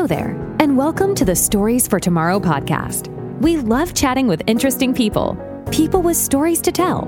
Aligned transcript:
Hello 0.00 0.08
there, 0.08 0.56
and 0.60 0.78
welcome 0.78 1.14
to 1.14 1.26
the 1.26 1.36
Stories 1.36 1.86
for 1.86 2.00
Tomorrow 2.00 2.40
podcast. 2.40 3.08
We 3.42 3.58
love 3.58 3.92
chatting 3.92 4.26
with 4.26 4.42
interesting 4.46 4.94
people, 4.94 5.36
people 5.70 6.00
with 6.00 6.16
stories 6.16 6.62
to 6.62 6.72
tell. 6.72 7.06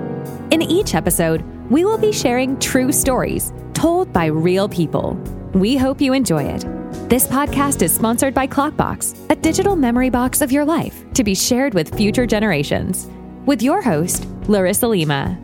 In 0.50 0.60
each 0.60 0.94
episode, 0.94 1.40
we 1.70 1.86
will 1.86 1.96
be 1.96 2.12
sharing 2.12 2.58
true 2.58 2.92
stories 2.92 3.50
told 3.72 4.12
by 4.12 4.26
real 4.26 4.68
people. 4.68 5.14
We 5.54 5.74
hope 5.74 6.02
you 6.02 6.12
enjoy 6.12 6.42
it. 6.42 6.66
This 7.08 7.26
podcast 7.26 7.80
is 7.80 7.94
sponsored 7.94 8.34
by 8.34 8.46
Klokbox, 8.46 9.30
a 9.30 9.36
digital 9.36 9.74
memory 9.74 10.10
box 10.10 10.42
of 10.42 10.52
your 10.52 10.66
life 10.66 11.10
to 11.14 11.24
be 11.24 11.34
shared 11.34 11.72
with 11.72 11.96
future 11.96 12.26
generations. 12.26 13.08
With 13.46 13.62
your 13.62 13.80
host, 13.80 14.26
Larissa 14.48 14.86
Lima. 14.86 15.40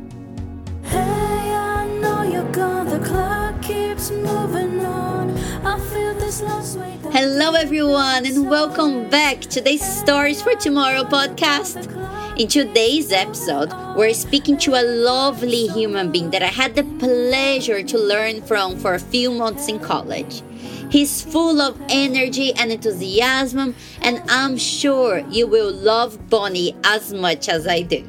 Hey, 0.83 1.19
Hello, 6.39 7.55
everyone, 7.55 8.25
and 8.25 8.49
welcome 8.49 9.11
back 9.11 9.41
to 9.41 9.61
the 9.61 9.77
Stories 9.77 10.41
for 10.41 10.55
Tomorrow 10.55 11.03
podcast. 11.03 11.91
In 12.39 12.47
today's 12.47 13.11
episode, 13.11 13.73
we're 13.97 14.15
speaking 14.15 14.57
to 14.59 14.77
a 14.77 14.87
lovely 14.87 15.67
human 15.67 16.13
being 16.13 16.31
that 16.31 16.45
I 16.45 16.47
had 16.47 16.77
the 16.77 16.85
pleasure 17.01 17.83
to 17.83 17.99
learn 17.99 18.43
from 18.43 18.79
for 18.79 18.95
a 18.95 19.01
few 19.01 19.33
months 19.33 19.67
in 19.67 19.81
college. 19.81 20.43
He's 20.93 21.23
full 21.23 21.61
of 21.61 21.77
energy 21.89 22.55
and 22.55 22.71
enthusiasm, 22.71 23.75
and 24.01 24.23
I'm 24.29 24.57
sure 24.57 25.19
you 25.31 25.49
will 25.49 25.73
love 25.73 26.31
Barney 26.31 26.77
as 26.85 27.13
much 27.13 27.49
as 27.49 27.67
I 27.67 27.83
do. 27.83 28.09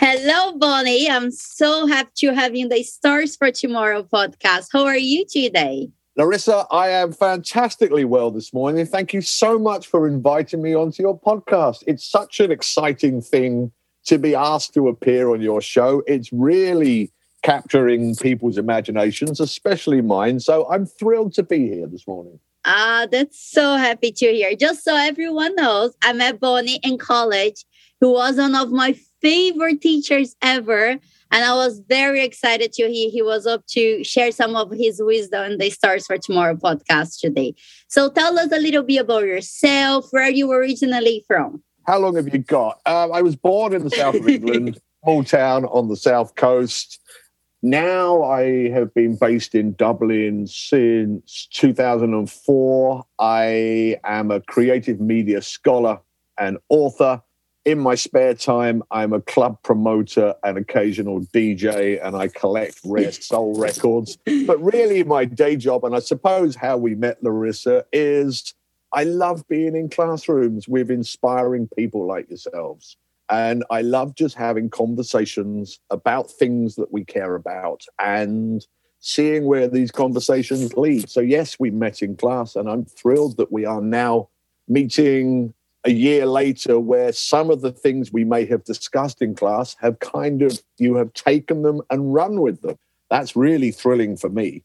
Hello, 0.00 0.56
Barney. 0.56 1.10
I'm 1.10 1.32
so 1.32 1.88
happy 1.88 2.10
to 2.18 2.32
have 2.32 2.54
you 2.54 2.62
in 2.62 2.68
the 2.68 2.84
Stories 2.84 3.34
for 3.34 3.50
Tomorrow 3.50 4.04
podcast. 4.04 4.68
How 4.72 4.84
are 4.84 4.96
you 4.96 5.26
today? 5.26 5.90
Larissa, 6.16 6.66
I 6.70 6.90
am 6.90 7.12
fantastically 7.12 8.04
well 8.04 8.30
this 8.30 8.54
morning. 8.54 8.86
Thank 8.86 9.12
you 9.12 9.20
so 9.20 9.58
much 9.58 9.88
for 9.88 10.06
inviting 10.06 10.62
me 10.62 10.72
onto 10.72 11.02
your 11.02 11.18
podcast. 11.18 11.82
It's 11.88 12.08
such 12.08 12.38
an 12.38 12.52
exciting 12.52 13.20
thing 13.20 13.72
to 14.04 14.20
be 14.20 14.36
asked 14.36 14.72
to 14.74 14.86
appear 14.86 15.30
on 15.30 15.40
your 15.40 15.60
show. 15.60 16.04
It's 16.06 16.32
really 16.32 17.10
capturing 17.42 18.14
people's 18.14 18.56
imaginations, 18.56 19.40
especially 19.40 20.00
mine. 20.00 20.38
So 20.38 20.70
I'm 20.70 20.86
thrilled 20.86 21.34
to 21.34 21.42
be 21.42 21.66
here 21.66 21.88
this 21.88 22.06
morning. 22.06 22.38
Ah, 22.64 23.08
that's 23.10 23.40
so 23.40 23.74
happy 23.74 24.12
to 24.12 24.26
hear. 24.26 24.54
Just 24.54 24.84
so 24.84 24.94
everyone 24.94 25.56
knows, 25.56 25.96
I 26.02 26.12
met 26.12 26.38
Barney 26.38 26.78
in 26.84 26.98
college, 26.98 27.64
who 28.00 28.12
was 28.12 28.36
one 28.36 28.54
of 28.54 28.70
my 28.70 28.96
favorite 29.20 29.80
teachers 29.80 30.34
ever. 30.42 30.98
And 31.30 31.44
I 31.44 31.54
was 31.54 31.80
very 31.88 32.24
excited 32.24 32.72
to 32.74 32.90
hear 32.90 33.10
he 33.10 33.22
was 33.22 33.46
up 33.46 33.66
to 33.68 34.02
share 34.02 34.32
some 34.32 34.56
of 34.56 34.70
his 34.70 35.00
wisdom 35.02 35.52
in 35.52 35.58
the 35.58 35.70
Stories 35.70 36.06
for 36.06 36.16
Tomorrow 36.16 36.56
podcast 36.56 37.20
today. 37.20 37.54
So 37.88 38.10
tell 38.10 38.38
us 38.38 38.50
a 38.50 38.58
little 38.58 38.82
bit 38.82 38.98
about 38.98 39.24
yourself, 39.24 40.06
where 40.10 40.24
are 40.24 40.30
you 40.30 40.48
were 40.48 40.58
originally 40.58 41.24
from. 41.26 41.62
How 41.86 41.98
long 41.98 42.16
have 42.16 42.32
you 42.32 42.38
got? 42.38 42.80
Um, 42.86 43.12
I 43.12 43.22
was 43.22 43.36
born 43.36 43.74
in 43.74 43.84
the 43.84 43.90
south 43.90 44.14
of 44.14 44.28
England, 44.28 44.78
small 45.04 45.24
town 45.24 45.64
on 45.66 45.88
the 45.88 45.96
south 45.96 46.34
coast. 46.34 47.00
Now 47.62 48.22
I 48.22 48.68
have 48.70 48.94
been 48.94 49.16
based 49.16 49.54
in 49.54 49.74
Dublin 49.74 50.46
since 50.46 51.48
2004. 51.52 53.04
I 53.18 53.96
am 54.04 54.30
a 54.30 54.40
creative 54.42 55.00
media 55.00 55.42
scholar 55.42 56.00
and 56.38 56.58
author. 56.68 57.22
In 57.64 57.78
my 57.78 57.96
spare 57.96 58.34
time, 58.34 58.82
I'm 58.90 59.12
a 59.12 59.20
club 59.20 59.62
promoter 59.62 60.34
and 60.42 60.56
occasional 60.56 61.20
DJ, 61.20 62.04
and 62.04 62.16
I 62.16 62.28
collect 62.28 62.80
rare 62.84 63.12
soul 63.30 63.58
records. 63.58 64.16
But 64.46 64.62
really, 64.62 65.04
my 65.04 65.24
day 65.24 65.56
job, 65.56 65.84
and 65.84 65.94
I 65.94 65.98
suppose 65.98 66.54
how 66.54 66.76
we 66.78 66.94
met 66.94 67.22
Larissa, 67.22 67.84
is 67.92 68.54
I 68.92 69.04
love 69.04 69.46
being 69.48 69.76
in 69.76 69.90
classrooms 69.90 70.66
with 70.66 70.90
inspiring 70.90 71.68
people 71.76 72.06
like 72.06 72.28
yourselves. 72.30 72.96
And 73.28 73.64
I 73.70 73.82
love 73.82 74.14
just 74.14 74.34
having 74.34 74.70
conversations 74.70 75.80
about 75.90 76.30
things 76.30 76.76
that 76.76 76.90
we 76.90 77.04
care 77.04 77.34
about 77.34 77.84
and 77.98 78.66
seeing 79.00 79.44
where 79.44 79.68
these 79.68 79.90
conversations 79.90 80.72
lead. 80.74 81.10
So, 81.10 81.20
yes, 81.20 81.60
we 81.60 81.70
met 81.70 82.02
in 82.02 82.16
class, 82.16 82.56
and 82.56 82.68
I'm 82.68 82.86
thrilled 82.86 83.36
that 83.36 83.52
we 83.52 83.66
are 83.66 83.82
now 83.82 84.28
meeting 84.68 85.52
a 85.84 85.90
year 85.90 86.26
later 86.26 86.78
where 86.78 87.12
some 87.12 87.50
of 87.50 87.60
the 87.60 87.72
things 87.72 88.12
we 88.12 88.24
may 88.24 88.44
have 88.46 88.64
discussed 88.64 89.22
in 89.22 89.34
class 89.34 89.76
have 89.80 89.98
kind 90.00 90.42
of, 90.42 90.60
you 90.78 90.96
have 90.96 91.12
taken 91.12 91.62
them 91.62 91.80
and 91.90 92.12
run 92.12 92.40
with 92.40 92.60
them. 92.62 92.76
That's 93.10 93.36
really 93.36 93.70
thrilling 93.70 94.16
for 94.16 94.28
me. 94.28 94.64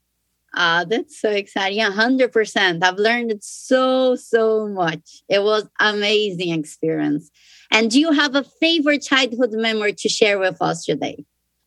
Ah, 0.56 0.86
that's 0.88 1.20
so 1.20 1.32
exciting. 1.32 1.80
100%. 1.80 2.84
I've 2.84 2.98
learned 2.98 3.40
so, 3.42 4.16
so 4.16 4.68
much. 4.68 5.24
It 5.28 5.42
was 5.42 5.68
amazing 5.80 6.52
experience. 6.52 7.32
And 7.72 7.90
do 7.90 8.00
you 8.00 8.12
have 8.12 8.36
a 8.36 8.44
favorite 8.44 9.02
childhood 9.02 9.54
memory 9.54 9.94
to 9.94 10.10
share 10.10 10.38
with 10.38 10.62
us 10.62 10.86
today? 10.86 11.26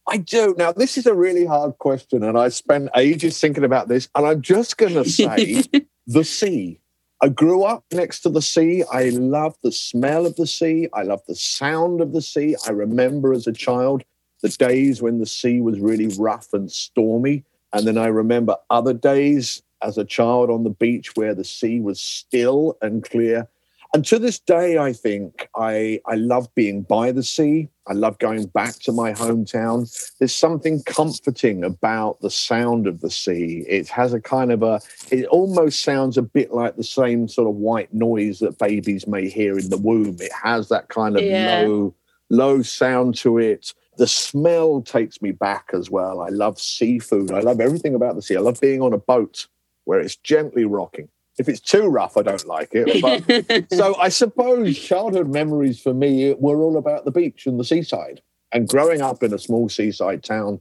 I 0.09 0.19
do. 0.19 0.55
Now, 0.57 0.71
this 0.71 0.97
is 0.97 1.07
a 1.07 1.15
really 1.15 1.45
hard 1.45 1.79
question, 1.79 2.23
and 2.23 2.39
I 2.39 2.49
spent 2.49 2.91
ages 2.97 3.41
thinking 3.41 3.65
about 3.65 3.89
this, 3.89 4.09
and 4.15 4.25
I'm 4.25 4.41
just 4.41 4.77
going 4.77 4.95
to 5.03 5.05
say 5.09 5.65
the 6.07 6.23
sea. 6.23 6.79
I 7.23 7.29
grew 7.29 7.63
up 7.63 7.85
next 7.93 8.21
to 8.21 8.29
the 8.29 8.43
sea. 8.43 8.85
I 8.93 9.09
love 9.09 9.57
the 9.63 9.73
smell 9.73 10.27
of 10.27 10.37
the 10.37 10.47
sea. 10.47 10.89
I 10.93 11.03
love 11.03 11.23
the 11.27 11.35
sound 11.35 12.03
of 12.03 12.13
the 12.13 12.21
sea. 12.21 12.57
I 12.67 12.73
remember 12.73 13.33
as 13.33 13.47
a 13.47 13.53
child 13.53 14.05
the 14.43 14.51
days 14.51 15.01
when 15.01 15.19
the 15.19 15.27
sea 15.27 15.63
was 15.63 15.81
really 15.81 16.09
rough 16.19 16.53
and 16.53 16.71
stormy. 16.71 17.45
And 17.73 17.87
then 17.87 17.97
I 17.97 18.09
remember 18.09 18.57
other 18.69 18.93
days 18.93 19.63
as 19.83 19.97
a 19.97 20.05
child 20.05 20.51
on 20.51 20.65
the 20.65 20.71
beach 20.71 21.17
where 21.17 21.35
the 21.35 21.45
sea 21.45 21.81
was 21.81 22.01
still 22.01 22.77
and 22.83 23.03
clear. 23.03 23.49
And 23.97 24.05
to 24.09 24.19
this 24.19 24.39
day, 24.39 24.77
I 24.77 24.93
think 24.93 25.49
I, 25.57 26.03
I 26.05 26.17
love 26.17 26.55
being 26.55 26.83
by 26.83 27.13
the 27.13 27.23
sea. 27.23 27.71
I 27.87 27.95
love 27.95 28.19
going 28.19 28.45
back 28.49 28.75
to 28.81 28.93
my 28.93 29.15
hometown. 29.15 29.91
There's 30.19 30.35
something 30.35 30.83
comforting 30.83 31.65
about 31.65 32.21
the 32.21 32.29
sound 32.29 32.87
of 32.87 33.01
the 33.01 33.09
sea. 33.11 33.65
It 33.67 33.89
has 33.89 34.13
a 34.13 34.21
kind 34.21 34.53
of 34.53 34.63
a, 34.63 34.83
it 35.11 35.25
almost 35.29 35.81
sounds 35.81 36.19
a 36.19 36.23
bit 36.23 36.53
like 36.53 36.77
the 36.77 36.85
same 36.85 37.27
sort 37.27 37.49
of 37.49 37.55
white 37.55 37.95
noise 37.95 38.41
that 38.41 38.59
babies 38.59 39.07
may 39.07 39.31
hear 39.31 39.59
in 39.59 39.71
the 39.71 39.79
womb. 39.79 40.19
It 40.21 40.33
has 40.45 40.69
that 40.69 40.91
kind 40.91 41.17
of 41.17 41.25
Yeah. 41.25 41.63
low, 41.63 41.95
low 42.29 42.61
sound 42.61 43.15
to 43.21 43.39
it. 43.39 43.73
The 43.97 44.07
smell 44.07 44.83
takes 44.83 45.23
me 45.23 45.31
back 45.33 45.71
as 45.73 45.91
well. 45.91 46.21
I 46.21 46.29
love 46.29 46.61
seafood. 46.61 47.33
I 47.33 47.41
love 47.41 47.63
everything 47.63 47.95
about 47.95 48.15
the 48.17 48.21
sea. 48.21 48.37
I 48.37 48.41
love 48.41 48.61
being 48.61 48.83
on 48.83 48.93
a 48.93 48.99
boat 48.99 49.47
where 49.85 50.01
it's 50.01 50.17
gently 50.17 50.67
rocking. 50.67 51.09
If 51.39 51.49
it's 51.49 51.61
too 51.61 51.87
rough, 51.87 52.17
I 52.17 52.23
don't 52.23 52.47
like 52.47 52.71
it. 52.73 53.03
But 53.03 53.73
so 53.77 53.95
I 53.97 54.09
suppose 54.09 54.79
childhood 54.79 55.29
memories 55.29 55.81
for 55.81 55.93
me 55.93 56.35
were 56.39 56.61
all 56.61 56.77
about 56.77 57.05
the 57.05 57.11
beach 57.11 57.47
and 57.47 57.61
the 57.61 57.65
seaside. 57.65 58.23
And 58.53 58.69
growing 58.69 59.03
up 59.03 59.23
in 59.23 59.35
a 59.35 59.39
small 59.39 59.69
seaside 59.69 60.23
town, 60.23 60.61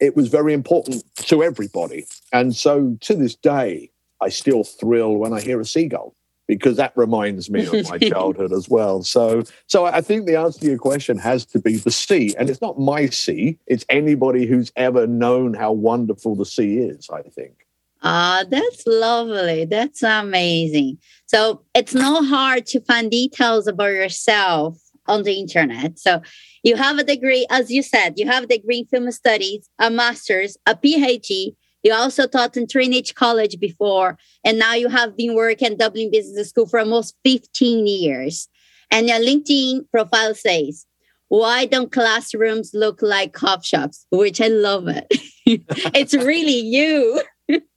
it 0.00 0.16
was 0.16 0.28
very 0.28 0.52
important 0.52 1.04
to 1.26 1.42
everybody. 1.42 2.06
And 2.32 2.54
so 2.54 2.96
to 3.00 3.14
this 3.14 3.34
day, 3.34 3.90
I 4.20 4.28
still 4.28 4.64
thrill 4.64 5.16
when 5.16 5.32
I 5.32 5.40
hear 5.40 5.60
a 5.60 5.64
seagull 5.64 6.14
because 6.46 6.76
that 6.76 6.92
reminds 6.96 7.50
me 7.50 7.66
of 7.66 7.88
my 7.90 7.98
childhood 8.10 8.52
as 8.52 8.68
well. 8.68 9.02
So 9.02 9.44
so 9.66 9.86
I 9.86 10.00
think 10.00 10.26
the 10.26 10.36
answer 10.36 10.60
to 10.60 10.66
your 10.66 10.78
question 10.78 11.18
has 11.18 11.44
to 11.46 11.58
be 11.58 11.76
the 11.76 11.90
sea. 11.90 12.34
And 12.38 12.50
it's 12.50 12.60
not 12.60 12.78
my 12.78 13.06
sea, 13.06 13.58
it's 13.66 13.84
anybody 13.88 14.46
who's 14.46 14.72
ever 14.76 15.06
known 15.06 15.54
how 15.54 15.72
wonderful 15.72 16.36
the 16.36 16.46
sea 16.46 16.78
is, 16.78 17.08
I 17.10 17.22
think. 17.22 17.63
Ah, 18.06 18.44
that's 18.48 18.86
lovely. 18.86 19.64
That's 19.64 20.02
amazing. 20.02 20.98
So 21.26 21.62
it's 21.74 21.94
not 21.94 22.26
hard 22.26 22.66
to 22.66 22.80
find 22.82 23.10
details 23.10 23.66
about 23.66 23.92
yourself 23.92 24.78
on 25.06 25.22
the 25.22 25.32
internet. 25.32 25.98
So 25.98 26.20
you 26.62 26.76
have 26.76 26.98
a 26.98 27.04
degree, 27.04 27.46
as 27.50 27.70
you 27.70 27.82
said, 27.82 28.18
you 28.18 28.26
have 28.26 28.44
a 28.44 28.46
degree 28.46 28.80
in 28.80 28.86
film 28.86 29.10
studies, 29.10 29.70
a 29.78 29.90
master's, 29.90 30.58
a 30.66 30.74
PhD. 30.74 31.56
You 31.82 31.94
also 31.94 32.26
taught 32.26 32.58
in 32.58 32.66
Trinity 32.66 33.12
College 33.14 33.58
before, 33.58 34.18
and 34.44 34.58
now 34.58 34.74
you 34.74 34.88
have 34.88 35.16
been 35.16 35.34
working 35.34 35.72
at 35.72 35.78
Dublin 35.78 36.10
Business 36.10 36.50
School 36.50 36.66
for 36.66 36.80
almost 36.80 37.16
15 37.24 37.86
years. 37.86 38.48
And 38.90 39.08
your 39.08 39.18
LinkedIn 39.18 39.90
profile 39.90 40.34
says, 40.34 40.86
why 41.28 41.66
don't 41.66 41.90
classrooms 41.90 42.70
look 42.74 43.00
like 43.02 43.32
coffee 43.32 43.64
shops? 43.64 44.06
Which 44.10 44.40
I 44.40 44.48
love 44.48 44.88
it. 44.88 45.06
it's 45.94 46.14
really 46.14 46.58
you. 46.58 47.22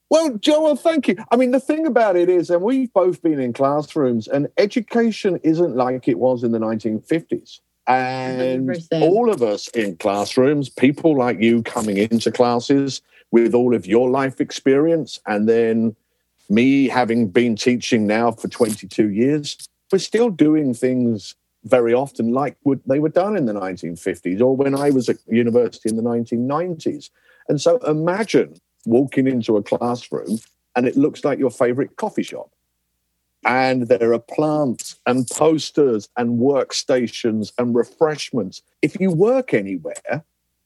Well, 0.10 0.38
Joel, 0.38 0.76
thank 0.78 1.08
you. 1.08 1.16
I 1.32 1.36
mean, 1.36 1.52
the 1.52 1.60
thing 1.60 1.86
about 1.86 2.16
it 2.16 2.30
is, 2.30 2.50
and 2.50 2.62
we've 2.62 2.92
both 2.94 3.22
been 3.22 3.40
in 3.40 3.52
classrooms, 3.52 4.28
and 4.28 4.48
education 4.58 5.40
isn't 5.44 5.76
like 5.76 6.08
it 6.08 6.18
was 6.18 6.44
in 6.44 6.52
the 6.52 6.60
1950s. 6.60 7.60
And 7.88 8.70
100%. 8.70 9.02
all 9.02 9.32
of 9.32 9.42
us 9.42 9.68
in 9.70 9.98
classrooms, 9.98 10.70
people 10.70 11.18
like 11.18 11.42
you 11.42 11.62
coming 11.64 11.98
into 11.98 12.32
classes 12.32 13.02
with 13.32 13.54
all 13.54 13.76
of 13.76 13.86
your 13.86 14.10
life 14.10 14.40
experience, 14.40 15.20
and 15.26 15.48
then 15.48 15.96
me 16.50 16.88
having 16.88 17.28
been 17.28 17.56
teaching 17.56 18.08
now 18.08 18.32
for 18.32 18.48
22 18.48 19.10
years, 19.10 19.58
we're 19.92 20.00
still 20.00 20.30
doing 20.30 20.74
things 20.74 21.36
very 21.64 21.94
often 21.94 22.32
like 22.32 22.56
what 22.64 22.80
they 22.88 23.00
were 23.00 23.10
done 23.10 23.36
in 23.36 23.46
the 23.46 23.54
1950s 23.54 24.40
or 24.40 24.56
when 24.56 24.76
I 24.76 24.90
was 24.90 25.10
at 25.10 25.18
university 25.28 25.90
in 25.90 25.98
the 25.98 26.02
1990s. 26.02 27.10
And 27.50 27.60
so 27.60 27.78
imagine 27.80 28.60
walking 28.86 29.28
into 29.28 29.58
a 29.58 29.64
classroom 29.64 30.40
and 30.76 30.88
it 30.88 30.96
looks 30.96 31.26
like 31.26 31.40
your 31.40 31.50
favorite 31.50 31.96
coffee 31.96 32.24
shop. 32.24 32.52
And 33.46 33.84
there 33.88 34.14
are 34.14 34.20
plants 34.20 35.00
and 35.06 35.28
posters 35.28 36.10
and 36.18 36.40
workstations 36.40 37.52
and 37.58 37.76
refreshments. 37.76 38.62
If 38.82 39.00
you 39.00 39.12
work 39.12 39.54
anywhere, 39.54 40.24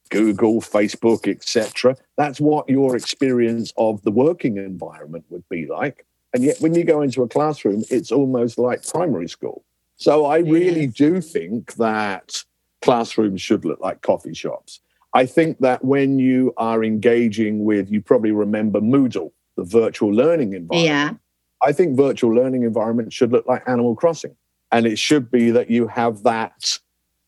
Google, 0.10 0.62
Facebook, 0.62 1.28
etc., 1.28 1.96
that's 2.18 2.40
what 2.40 2.70
your 2.70 2.96
experience 2.96 3.74
of 3.78 4.02
the 4.04 4.12
working 4.12 4.58
environment 4.58 5.26
would 5.30 5.48
be 5.50 5.66
like. 5.66 6.06
And 6.34 6.44
yet, 6.44 6.58
when 6.60 6.76
you 6.76 6.84
go 6.84 7.02
into 7.02 7.24
a 7.24 7.28
classroom, 7.28 7.84
it's 7.90 8.12
almost 8.12 8.58
like 8.58 8.88
primary 8.88 9.28
school. 9.28 9.64
So, 9.98 10.26
I 10.26 10.40
really 10.40 10.88
do 10.88 11.22
think 11.22 11.76
that 11.76 12.44
classrooms 12.82 13.42
should 13.42 13.66
look 13.66 13.80
like 13.80 14.02
coffee 14.02 14.34
shops. 14.34 14.82
I 15.14 15.26
think 15.26 15.60
that 15.60 15.84
when 15.84 16.20
you 16.20 16.54
are 16.58 16.84
engaging 16.84 17.66
with, 17.66 17.92
you 17.92 18.02
probably 18.02 18.32
remember 18.32 18.80
Moodle, 18.80 19.32
the 19.58 19.64
virtual 19.64 20.12
learning 20.14 20.54
environment. 20.54 20.86
Yeah. 20.86 21.14
I 21.68 21.74
think 21.74 21.98
virtual 21.98 22.34
learning 22.34 22.64
environment 22.64 23.14
should 23.14 23.32
look 23.32 23.46
like 23.46 23.68
Animal 23.68 23.96
Crossing. 23.96 24.36
And 24.72 24.86
it 24.86 24.98
should 24.98 25.30
be 25.30 25.52
that 25.52 25.70
you 25.70 25.88
have 25.88 26.24
that 26.24 26.80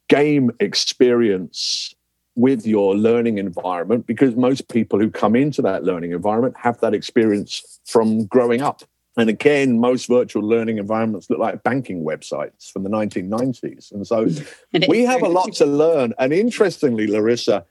game 0.07 0.51
experience 0.59 1.94
with 2.35 2.65
your 2.65 2.95
learning 2.95 3.38
environment 3.38 4.07
because 4.07 4.35
most 4.35 4.69
people 4.69 5.00
who 5.00 5.12
come 5.12 5.35
into 5.35 5.62
that 5.62 5.83
learning 5.83 6.12
environment 6.12 6.56
have 6.57 6.80
that 6.80 6.94
experience 6.94 7.80
from 7.85 8.25
growing 8.25 8.62
up. 8.62 8.81
And 9.15 9.30
again, 9.30 9.80
most 9.80 10.07
virtual 10.07 10.41
learning 10.41 10.80
environments 10.80 11.30
look 11.30 11.38
like 11.38 11.62
banking 11.62 12.03
websites 12.03 12.71
from 12.71 12.83
the 12.83 12.89
1990s. 12.89 13.91
And 13.91 14.07
so 14.07 14.27
we 14.88 15.03
have 15.03 15.21
a 15.21 15.27
lot 15.27 15.53
to 15.53 15.65
learn. 15.65 16.13
And 16.18 16.33
interestingly, 16.33 17.06
Larissa, 17.06 17.65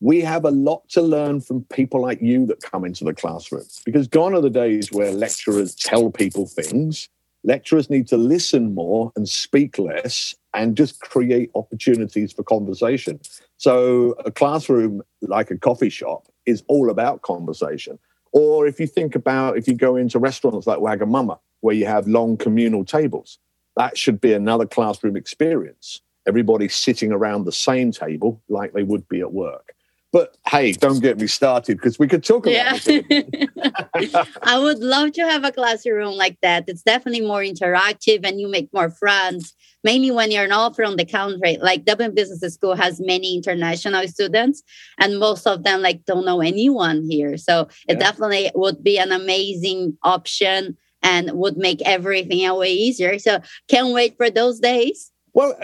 we 0.00 0.20
have 0.20 0.44
a 0.44 0.50
lot 0.50 0.88
to 0.90 1.02
learn 1.02 1.40
from 1.40 1.64
people 1.64 2.00
like 2.00 2.20
you 2.22 2.46
that 2.46 2.62
come 2.62 2.84
into 2.84 3.04
the 3.04 3.14
classroom 3.14 3.64
because 3.84 4.06
gone 4.06 4.34
are 4.34 4.40
the 4.40 4.50
days 4.50 4.92
where 4.92 5.12
lecturers 5.12 5.74
tell 5.74 6.10
people 6.10 6.46
things. 6.46 7.08
Lecturers 7.44 7.90
need 7.90 8.06
to 8.08 8.16
listen 8.16 8.74
more 8.74 9.12
and 9.16 9.28
speak 9.28 9.78
less 9.78 10.34
and 10.54 10.76
just 10.76 11.00
create 11.00 11.50
opportunities 11.54 12.32
for 12.32 12.42
conversation. 12.42 13.20
So, 13.56 14.12
a 14.24 14.30
classroom 14.30 15.02
like 15.22 15.50
a 15.50 15.56
coffee 15.56 15.88
shop 15.88 16.26
is 16.46 16.62
all 16.68 16.90
about 16.90 17.22
conversation. 17.22 17.98
Or 18.32 18.66
if 18.66 18.78
you 18.78 18.86
think 18.86 19.14
about 19.14 19.56
if 19.56 19.66
you 19.66 19.74
go 19.74 19.96
into 19.96 20.18
restaurants 20.18 20.66
like 20.66 20.78
Wagamama, 20.78 21.38
where 21.60 21.74
you 21.74 21.86
have 21.86 22.06
long 22.06 22.36
communal 22.36 22.84
tables, 22.84 23.38
that 23.76 23.96
should 23.96 24.20
be 24.20 24.32
another 24.32 24.66
classroom 24.66 25.16
experience. 25.16 26.02
Everybody 26.26 26.68
sitting 26.68 27.10
around 27.10 27.44
the 27.44 27.52
same 27.52 27.90
table 27.90 28.40
like 28.48 28.72
they 28.72 28.82
would 28.82 29.08
be 29.08 29.20
at 29.20 29.32
work. 29.32 29.74
But 30.10 30.36
hey, 30.46 30.72
don't 30.72 31.00
get 31.00 31.18
me 31.18 31.26
started 31.26 31.76
because 31.76 31.98
we 31.98 32.08
could 32.08 32.24
talk 32.24 32.46
about 32.46 32.52
Yeah. 32.52 32.78
it. 32.86 33.50
I 34.42 34.58
would 34.58 34.78
love 34.78 35.12
to 35.12 35.22
have 35.22 35.44
a 35.44 35.52
classroom 35.52 36.14
like 36.14 36.38
that. 36.40 36.64
It's 36.66 36.82
definitely 36.82 37.26
more 37.26 37.40
interactive 37.40 38.20
and 38.24 38.40
you 38.40 38.48
make 38.48 38.72
more 38.72 38.88
friends, 38.88 39.54
mainly 39.84 40.10
when 40.10 40.30
you're 40.30 40.46
not 40.48 40.74
from 40.74 40.96
the 40.96 41.04
country. 41.04 41.58
Like 41.60 41.84
Dublin 41.84 42.14
Business 42.14 42.54
School 42.54 42.74
has 42.74 43.00
many 43.00 43.36
international 43.36 44.08
students 44.08 44.62
and 44.98 45.18
most 45.18 45.46
of 45.46 45.62
them 45.64 45.82
like 45.82 46.04
don't 46.06 46.24
know 46.24 46.40
anyone 46.40 47.04
here. 47.08 47.36
So 47.36 47.68
it 47.86 47.94
Yeah. 47.98 48.06
definitely 48.06 48.50
would 48.54 48.82
be 48.82 48.98
an 48.98 49.12
amazing 49.12 49.98
option 50.02 50.78
and 51.02 51.32
would 51.32 51.58
make 51.58 51.82
everything 51.82 52.46
a 52.46 52.54
way 52.54 52.72
easier. 52.72 53.18
So 53.18 53.40
can't 53.68 53.92
wait 53.92 54.16
for 54.16 54.30
those 54.30 54.58
days. 54.58 55.12
Well, 55.34 55.54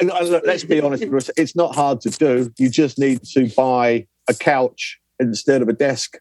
let's 0.44 0.62
be 0.64 0.80
honest, 0.80 1.02
Marissa, 1.04 1.30
it's 1.36 1.56
not 1.56 1.74
hard 1.74 2.02
to 2.02 2.10
do. 2.10 2.52
You 2.58 2.68
just 2.68 2.98
need 2.98 3.24
to 3.32 3.48
buy 3.56 4.06
a 4.28 4.34
couch 4.34 4.98
instead 5.20 5.62
of 5.62 5.68
a 5.68 5.72
desk. 5.72 6.18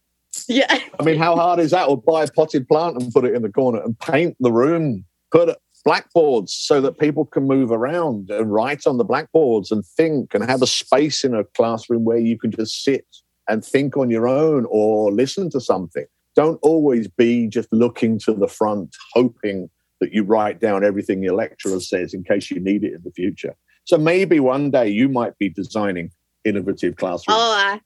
Yeah. 0.47 0.79
I 0.99 1.03
mean, 1.03 1.17
how 1.17 1.35
hard 1.35 1.59
is 1.59 1.71
that? 1.71 1.87
Or 1.87 1.97
buy 1.97 2.23
a 2.23 2.27
potted 2.27 2.67
plant 2.67 3.01
and 3.01 3.11
put 3.11 3.25
it 3.25 3.35
in 3.35 3.41
the 3.41 3.51
corner 3.51 3.81
and 3.81 3.97
paint 3.99 4.35
the 4.39 4.51
room, 4.51 5.05
put 5.31 5.55
blackboards 5.85 6.53
so 6.53 6.81
that 6.81 6.97
people 6.97 7.25
can 7.25 7.43
move 7.43 7.71
around 7.71 8.29
and 8.29 8.53
write 8.53 8.87
on 8.87 8.97
the 8.97 9.03
blackboards 9.03 9.71
and 9.71 9.85
think 9.85 10.33
and 10.33 10.43
have 10.49 10.61
a 10.61 10.67
space 10.67 11.23
in 11.23 11.35
a 11.35 11.43
classroom 11.43 12.05
where 12.05 12.17
you 12.17 12.37
can 12.37 12.51
just 12.51 12.83
sit 12.83 13.05
and 13.49 13.65
think 13.65 13.97
on 13.97 14.09
your 14.09 14.27
own 14.27 14.65
or 14.69 15.11
listen 15.11 15.49
to 15.49 15.59
something. 15.59 16.05
Don't 16.35 16.59
always 16.63 17.07
be 17.07 17.47
just 17.47 17.71
looking 17.71 18.17
to 18.19 18.33
the 18.33 18.47
front, 18.47 18.95
hoping 19.13 19.69
that 19.99 20.13
you 20.13 20.23
write 20.23 20.59
down 20.59 20.83
everything 20.83 21.21
your 21.21 21.35
lecturer 21.35 21.79
says 21.79 22.13
in 22.13 22.23
case 22.23 22.49
you 22.49 22.59
need 22.59 22.83
it 22.83 22.93
in 22.93 23.01
the 23.03 23.11
future. 23.11 23.55
So 23.85 23.97
maybe 23.97 24.39
one 24.39 24.71
day 24.71 24.87
you 24.87 25.09
might 25.09 25.37
be 25.37 25.49
designing 25.49 26.11
innovative 26.45 26.95
classrooms. 26.95 27.37
Oh, 27.39 27.73
uh, 27.73 27.79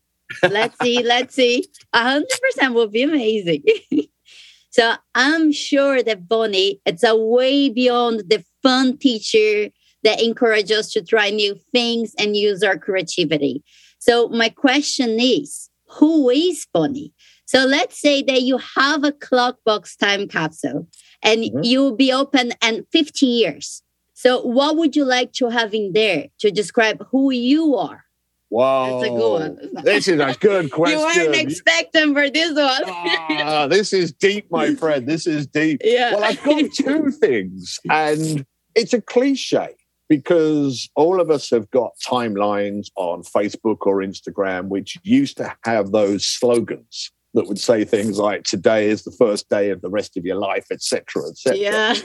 let's 0.49 0.77
see, 0.81 1.03
let's 1.03 1.35
see. 1.35 1.67
A 1.93 2.03
hundred 2.03 2.29
percent 2.41 2.73
will 2.73 2.87
be 2.87 3.03
amazing. 3.03 3.63
so 4.69 4.95
I'm 5.15 5.51
sure 5.51 6.03
that 6.03 6.27
Barney, 6.27 6.81
it's 6.85 7.03
a 7.03 7.15
way 7.15 7.69
beyond 7.69 8.23
the 8.29 8.43
fun 8.63 8.97
teacher 8.97 9.69
that 10.03 10.21
encourages 10.21 10.77
us 10.77 10.91
to 10.93 11.01
try 11.03 11.29
new 11.29 11.55
things 11.71 12.13
and 12.19 12.35
use 12.35 12.63
our 12.63 12.77
creativity. 12.77 13.63
So 13.99 14.29
my 14.29 14.49
question 14.49 15.19
is, 15.19 15.69
who 15.89 16.29
is 16.29 16.67
Barney? 16.73 17.13
So 17.45 17.65
let's 17.65 17.99
say 17.99 18.21
that 18.23 18.41
you 18.43 18.57
have 18.75 19.03
a 19.03 19.11
Klokbox 19.11 19.97
time 19.97 20.27
capsule 20.27 20.87
and 21.23 21.43
Mhm. 21.43 21.63
you'll 21.63 21.95
be 21.95 22.11
open 22.11 22.53
in 22.61 22.85
50 22.91 23.25
years. 23.25 23.81
So 24.13 24.41
what 24.41 24.75
would 24.77 24.95
you 24.95 25.05
like 25.05 25.31
to 25.33 25.49
have 25.49 25.73
in 25.73 25.93
there 25.93 26.27
to 26.39 26.51
describe 26.51 27.05
who 27.11 27.31
you 27.31 27.75
are? 27.75 28.06
Wow. 28.49 28.99
That's 28.99 29.09
a 29.09 29.15
good 29.15 29.31
one. 29.31 29.83
This 29.83 30.07
is 30.07 30.19
a 30.19 30.35
good 30.39 30.71
question. 30.71 30.99
You 30.99 31.05
weren't 31.05 31.35
expecting 31.35 32.13
for 32.13 32.29
this 32.29 32.55
one. 32.55 32.81
Ah, 32.85 33.67
this 33.69 33.91
is 33.91 34.11
deep, 34.13 34.49
my 34.49 34.73
friend. 34.75 35.07
This 35.07 35.27
is 35.27 35.47
deep. 35.47 35.81
yeah. 35.83 36.13
Well, 36.13 36.23
I've 36.23 36.41
got 36.43 36.71
two 36.73 37.11
things, 37.11 37.79
and 37.89 38.45
it's 38.75 38.93
a 38.93 39.01
cliche 39.01 39.75
because 40.09 40.89
all 40.95 41.19
of 41.19 41.29
us 41.29 41.49
have 41.49 41.69
got 41.71 41.91
timelines 42.05 42.87
on 42.95 43.23
Facebook 43.23 43.79
or 43.81 43.97
Instagram, 43.97 44.69
which 44.69 44.97
used 45.03 45.35
to 45.37 45.53
have 45.65 45.91
those 45.91 46.25
slogans 46.25 47.11
that 47.33 47.47
would 47.47 47.59
say 47.59 47.83
things 47.83 48.17
like 48.17 48.43
"Today 48.43 48.89
is 48.89 49.03
the 49.03 49.11
first 49.11 49.49
day 49.49 49.71
of 49.71 49.81
the 49.81 49.89
rest 49.89 50.15
of 50.15 50.25
your 50.25 50.37
life," 50.37 50.67
etc., 50.71 51.23
etc. 51.29 51.57
yeah. 51.59 51.95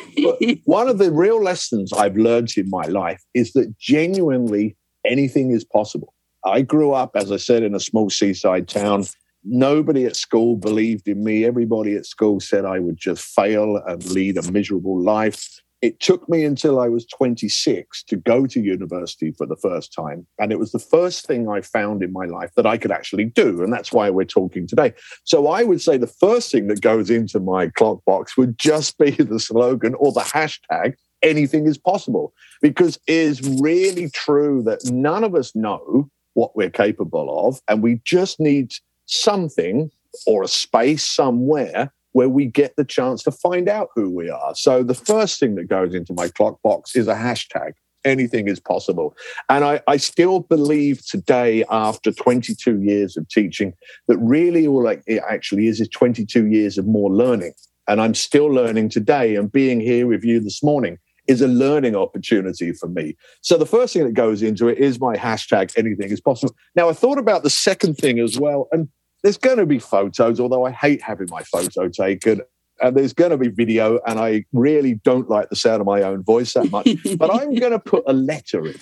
One 0.64 0.88
of 0.88 0.98
the 0.98 1.12
real 1.12 1.40
lessons 1.40 1.92
I've 1.92 2.16
learned 2.16 2.56
in 2.56 2.68
my 2.68 2.86
life 2.86 3.22
is 3.32 3.52
that 3.52 3.78
genuinely 3.78 4.76
anything 5.06 5.52
is 5.52 5.64
possible. 5.64 6.12
I 6.44 6.62
grew 6.62 6.92
up, 6.92 7.12
as 7.14 7.30
I 7.30 7.36
said, 7.36 7.62
in 7.62 7.74
a 7.74 7.80
small 7.80 8.10
seaside 8.10 8.68
town. 8.68 9.04
Nobody 9.44 10.04
at 10.04 10.16
school 10.16 10.56
believed 10.56 11.08
in 11.08 11.22
me. 11.22 11.44
Everybody 11.44 11.96
at 11.96 12.06
school 12.06 12.40
said 12.40 12.64
I 12.64 12.78
would 12.78 12.96
just 12.96 13.24
fail 13.24 13.76
and 13.86 14.04
lead 14.06 14.38
a 14.38 14.52
miserable 14.52 15.00
life. 15.00 15.60
It 15.80 15.98
took 15.98 16.28
me 16.28 16.44
until 16.44 16.78
I 16.78 16.88
was 16.88 17.04
26 17.06 18.04
to 18.04 18.16
go 18.16 18.46
to 18.46 18.60
university 18.60 19.32
for 19.32 19.46
the 19.46 19.56
first 19.56 19.92
time. 19.92 20.28
And 20.38 20.52
it 20.52 20.60
was 20.60 20.70
the 20.70 20.78
first 20.78 21.26
thing 21.26 21.48
I 21.48 21.60
found 21.60 22.04
in 22.04 22.12
my 22.12 22.24
life 22.26 22.52
that 22.54 22.66
I 22.66 22.78
could 22.78 22.92
actually 22.92 23.24
do. 23.24 23.64
And 23.64 23.72
that's 23.72 23.92
why 23.92 24.08
we're 24.08 24.24
talking 24.24 24.68
today. 24.68 24.92
So 25.24 25.48
I 25.48 25.64
would 25.64 25.80
say 25.80 25.96
the 25.96 26.06
first 26.06 26.52
thing 26.52 26.68
that 26.68 26.82
goes 26.82 27.10
into 27.10 27.40
my 27.40 27.66
Klokbox 27.66 28.36
would 28.36 28.58
just 28.58 28.96
be 28.96 29.10
the 29.18 29.40
slogan 29.40 29.94
or 29.94 30.12
the 30.12 30.20
hashtag 30.20 30.94
anything 31.22 31.66
is 31.66 31.78
possible 31.78 32.32
because 32.60 32.96
it 33.06 33.14
is 33.14 33.60
really 33.60 34.10
true 34.10 34.62
that 34.64 34.84
none 34.86 35.24
of 35.24 35.34
us 35.34 35.54
know 35.54 36.08
what 36.34 36.56
we're 36.56 36.70
capable 36.70 37.48
of 37.48 37.60
and 37.68 37.82
we 37.82 38.00
just 38.04 38.40
need 38.40 38.72
something 39.06 39.90
or 40.26 40.42
a 40.42 40.48
space 40.48 41.04
somewhere 41.04 41.92
where 42.12 42.28
we 42.28 42.46
get 42.46 42.76
the 42.76 42.84
chance 42.84 43.22
to 43.22 43.32
find 43.32 43.68
out 43.68 43.88
who 43.94 44.10
we 44.10 44.30
are. 44.30 44.54
So 44.54 44.82
the 44.82 44.94
first 44.94 45.40
thing 45.40 45.54
that 45.56 45.68
goes 45.68 45.94
into 45.94 46.12
my 46.12 46.28
Klokbox 46.28 46.96
is 46.96 47.08
a 47.08 47.14
hashtag. 47.14 47.72
Anything 48.04 48.48
is 48.48 48.60
possible. 48.60 49.16
And 49.48 49.64
I, 49.64 49.80
I 49.86 49.96
still 49.96 50.40
believe 50.40 51.04
today 51.06 51.64
after 51.70 52.12
22 52.12 52.82
years 52.82 53.16
of 53.16 53.28
teaching 53.28 53.72
that 54.08 54.18
really 54.18 54.66
all 54.66 54.86
it 54.88 55.22
actually 55.28 55.68
is 55.68 55.80
is 55.80 55.88
22 55.88 56.46
years 56.48 56.78
of 56.78 56.86
more 56.86 57.10
learning. 57.10 57.52
And 57.88 58.00
i'm 58.00 58.14
still 58.14 58.46
learning 58.46 58.90
today. 58.90 59.36
And 59.36 59.50
being 59.50 59.80
here 59.80 60.06
with 60.06 60.24
you 60.24 60.40
this 60.40 60.62
morning 60.62 60.98
is 61.28 61.40
a 61.40 61.48
learning 61.48 61.94
opportunity 61.94 62.72
for 62.72 62.88
me. 62.88 63.16
So 63.40 63.56
the 63.56 63.66
first 63.66 63.92
thing 63.92 64.04
that 64.04 64.14
goes 64.14 64.42
into 64.42 64.68
it 64.68 64.78
is 64.78 65.00
my 65.00 65.16
hashtag 65.16 65.72
anything 65.76 66.10
is 66.10 66.20
possible. 66.20 66.54
Now 66.74 66.88
I 66.88 66.92
thought 66.92 67.18
about 67.18 67.42
the 67.42 67.50
second 67.50 67.96
thing 67.96 68.18
as 68.18 68.38
well, 68.38 68.68
and 68.72 68.88
there's 69.22 69.38
going 69.38 69.58
to 69.58 69.66
be 69.66 69.78
photos, 69.78 70.40
although 70.40 70.66
I 70.66 70.72
hate 70.72 71.02
having 71.02 71.28
my 71.30 71.42
photo 71.42 71.88
taken. 71.88 72.42
And 72.80 72.96
there's 72.96 73.12
going 73.12 73.30
to 73.30 73.38
be 73.38 73.48
video, 73.48 74.00
and 74.06 74.18
I 74.18 74.44
really 74.52 74.94
don't 74.94 75.30
like 75.30 75.48
the 75.50 75.56
sound 75.56 75.80
of 75.80 75.86
my 75.86 76.02
own 76.02 76.24
voice 76.24 76.54
that 76.54 76.70
much. 76.70 76.88
but 77.16 77.32
I'm 77.32 77.54
going 77.54 77.70
to 77.70 77.78
put 77.78 78.02
a 78.08 78.12
letter 78.12 78.66
in. 78.66 78.74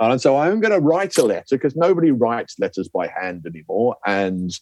Uh, 0.00 0.12
and 0.12 0.20
so 0.20 0.36
I'm 0.36 0.60
going 0.60 0.72
to 0.72 0.78
write 0.78 1.18
a 1.18 1.24
letter 1.24 1.56
because 1.56 1.74
nobody 1.74 2.12
writes 2.12 2.56
letters 2.60 2.88
by 2.88 3.08
hand 3.08 3.44
anymore. 3.46 3.96
And 4.06 4.52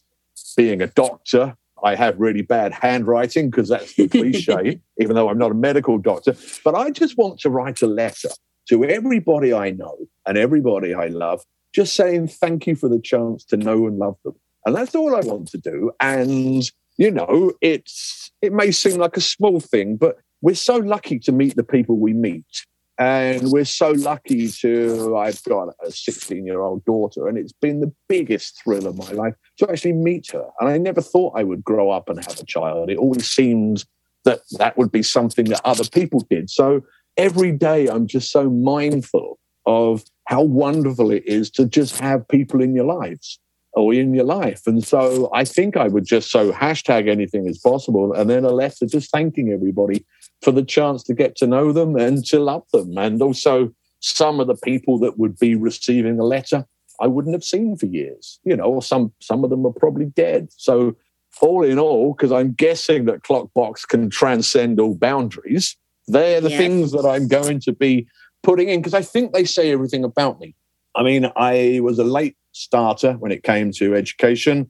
being 0.57 0.81
a 0.81 0.87
doctor, 0.87 1.55
I 1.83 1.95
have 1.95 2.19
really 2.19 2.41
bad 2.41 2.73
handwriting 2.73 3.49
because 3.49 3.69
that's 3.69 3.95
the 3.95 4.07
cliche, 4.07 4.81
even 4.99 5.15
though 5.15 5.29
I'm 5.29 5.37
not 5.37 5.51
a 5.51 5.55
medical 5.55 5.97
doctor. 5.97 6.35
But 6.63 6.75
I 6.75 6.91
just 6.91 7.17
want 7.17 7.39
to 7.41 7.49
write 7.49 7.81
a 7.81 7.87
letter 7.87 8.29
to 8.69 8.85
everybody 8.85 9.53
I 9.53 9.71
know 9.71 9.97
and 10.25 10.37
everybody 10.37 10.93
I 10.93 11.07
love, 11.07 11.43
just 11.73 11.95
saying 11.95 12.27
thank 12.27 12.67
you 12.67 12.75
for 12.75 12.89
the 12.89 12.99
chance 12.99 13.43
to 13.45 13.57
know 13.57 13.87
and 13.87 13.97
love 13.97 14.17
them. 14.23 14.35
And 14.65 14.75
that's 14.75 14.95
all 14.95 15.15
I 15.15 15.21
want 15.21 15.47
to 15.49 15.57
do. 15.57 15.91
And 15.99 16.69
you 16.97 17.11
know, 17.11 17.53
it's 17.61 18.31
it 18.41 18.53
may 18.53 18.71
seem 18.71 18.99
like 18.99 19.17
a 19.17 19.21
small 19.21 19.59
thing, 19.59 19.95
but 19.95 20.17
we're 20.41 20.55
so 20.55 20.75
lucky 20.75 21.19
to 21.19 21.31
meet 21.31 21.55
the 21.55 21.63
people 21.63 21.97
we 21.97 22.13
meet. 22.13 22.65
And 22.99 23.49
we're 23.49 23.63
so 23.63 23.91
lucky 23.91 24.49
to, 24.49 25.15
I've 25.15 25.41
got 25.45 25.69
a 25.81 25.89
16 25.89 26.45
year 26.45 26.59
old 26.59 26.83
daughter, 26.83 27.29
and 27.29 27.37
it's 27.37 27.53
been 27.53 27.79
the 27.79 27.93
biggest 28.09 28.61
thrill 28.61 28.85
of 28.87 28.97
my 28.97 29.11
life 29.11 29.35
to 29.59 29.71
actually 29.71 29.93
meet 29.93 30.31
her. 30.31 30.45
And 30.59 30.67
I 30.67 30.77
never 30.77 31.01
thought 31.01 31.39
I 31.39 31.45
would 31.45 31.63
grow 31.63 31.91
up 31.91 32.09
and 32.09 32.19
have 32.19 32.39
a 32.39 32.45
child. 32.45 32.89
It 32.89 32.97
always 32.97 33.25
seemed 33.25 33.85
that 34.25 34.41
that 34.57 34.77
would 34.77 34.91
be 34.91 35.01
something 35.01 35.45
that 35.45 35.61
other 35.63 35.85
people 35.85 36.27
did. 36.29 36.49
So 36.49 36.81
every 37.15 37.53
day 37.53 37.87
I'm 37.87 38.05
just 38.05 38.31
so 38.31 38.49
mindful 38.49 39.39
of 39.65 40.03
how 40.25 40.41
wonderful 40.41 41.09
it 41.11 41.23
is 41.25 41.49
to 41.51 41.65
just 41.65 41.99
have 41.99 42.27
people 42.27 42.61
in 42.61 42.75
your 42.75 42.85
lives 42.85 43.39
or 43.73 43.93
in 43.93 44.13
your 44.13 44.25
life. 44.25 44.63
And 44.65 44.85
so 44.85 45.29
I 45.33 45.45
think 45.45 45.77
I 45.77 45.87
would 45.87 46.05
just 46.05 46.31
so 46.31 46.51
hashtag 46.51 47.07
anything 47.07 47.47
as 47.47 47.59
possible 47.59 48.11
and 48.11 48.29
then 48.29 48.43
a 48.43 48.51
letter 48.51 48.85
just 48.85 49.09
thanking 49.11 49.53
everybody 49.53 50.05
for 50.41 50.51
the 50.51 50.63
chance 50.63 51.03
to 51.03 51.13
get 51.13 51.35
to 51.37 51.47
know 51.47 51.71
them 51.71 51.95
and 51.95 52.25
to 52.25 52.39
love 52.39 52.63
them. 52.71 52.97
And 52.97 53.21
also 53.21 53.73
some 53.99 54.39
of 54.39 54.47
the 54.47 54.55
people 54.55 54.97
that 54.99 55.19
would 55.19 55.37
be 55.37 55.55
receiving 55.55 56.19
a 56.19 56.23
letter 56.23 56.65
I 56.99 57.07
wouldn't 57.07 57.33
have 57.33 57.43
seen 57.43 57.77
for 57.77 57.85
years. 57.85 58.39
You 58.43 58.55
know, 58.55 58.79
some 58.79 59.13
some 59.19 59.43
of 59.43 59.49
them 59.49 59.65
are 59.65 59.73
probably 59.73 60.05
dead. 60.05 60.49
So 60.57 60.95
all 61.41 61.63
in 61.63 61.79
all, 61.79 62.13
because 62.13 62.31
I'm 62.31 62.51
guessing 62.51 63.05
that 63.05 63.23
Klokbox 63.23 63.87
can 63.87 64.09
transcend 64.09 64.79
all 64.79 64.95
boundaries, 64.95 65.77
they're 66.07 66.41
the 66.41 66.49
things 66.49 66.91
that 66.91 67.05
I'm 67.05 67.27
going 67.27 67.61
to 67.61 67.71
be 67.71 68.07
putting 68.43 68.67
in 68.69 68.81
because 68.81 68.93
I 68.93 69.01
think 69.01 69.31
they 69.31 69.45
say 69.45 69.71
everything 69.71 70.03
about 70.03 70.39
me. 70.39 70.55
I 70.95 71.03
mean, 71.03 71.31
I 71.37 71.79
was 71.81 71.99
a 71.99 72.03
late 72.03 72.35
starter 72.51 73.13
when 73.13 73.31
it 73.31 73.43
came 73.43 73.71
to 73.73 73.95
education. 73.95 74.69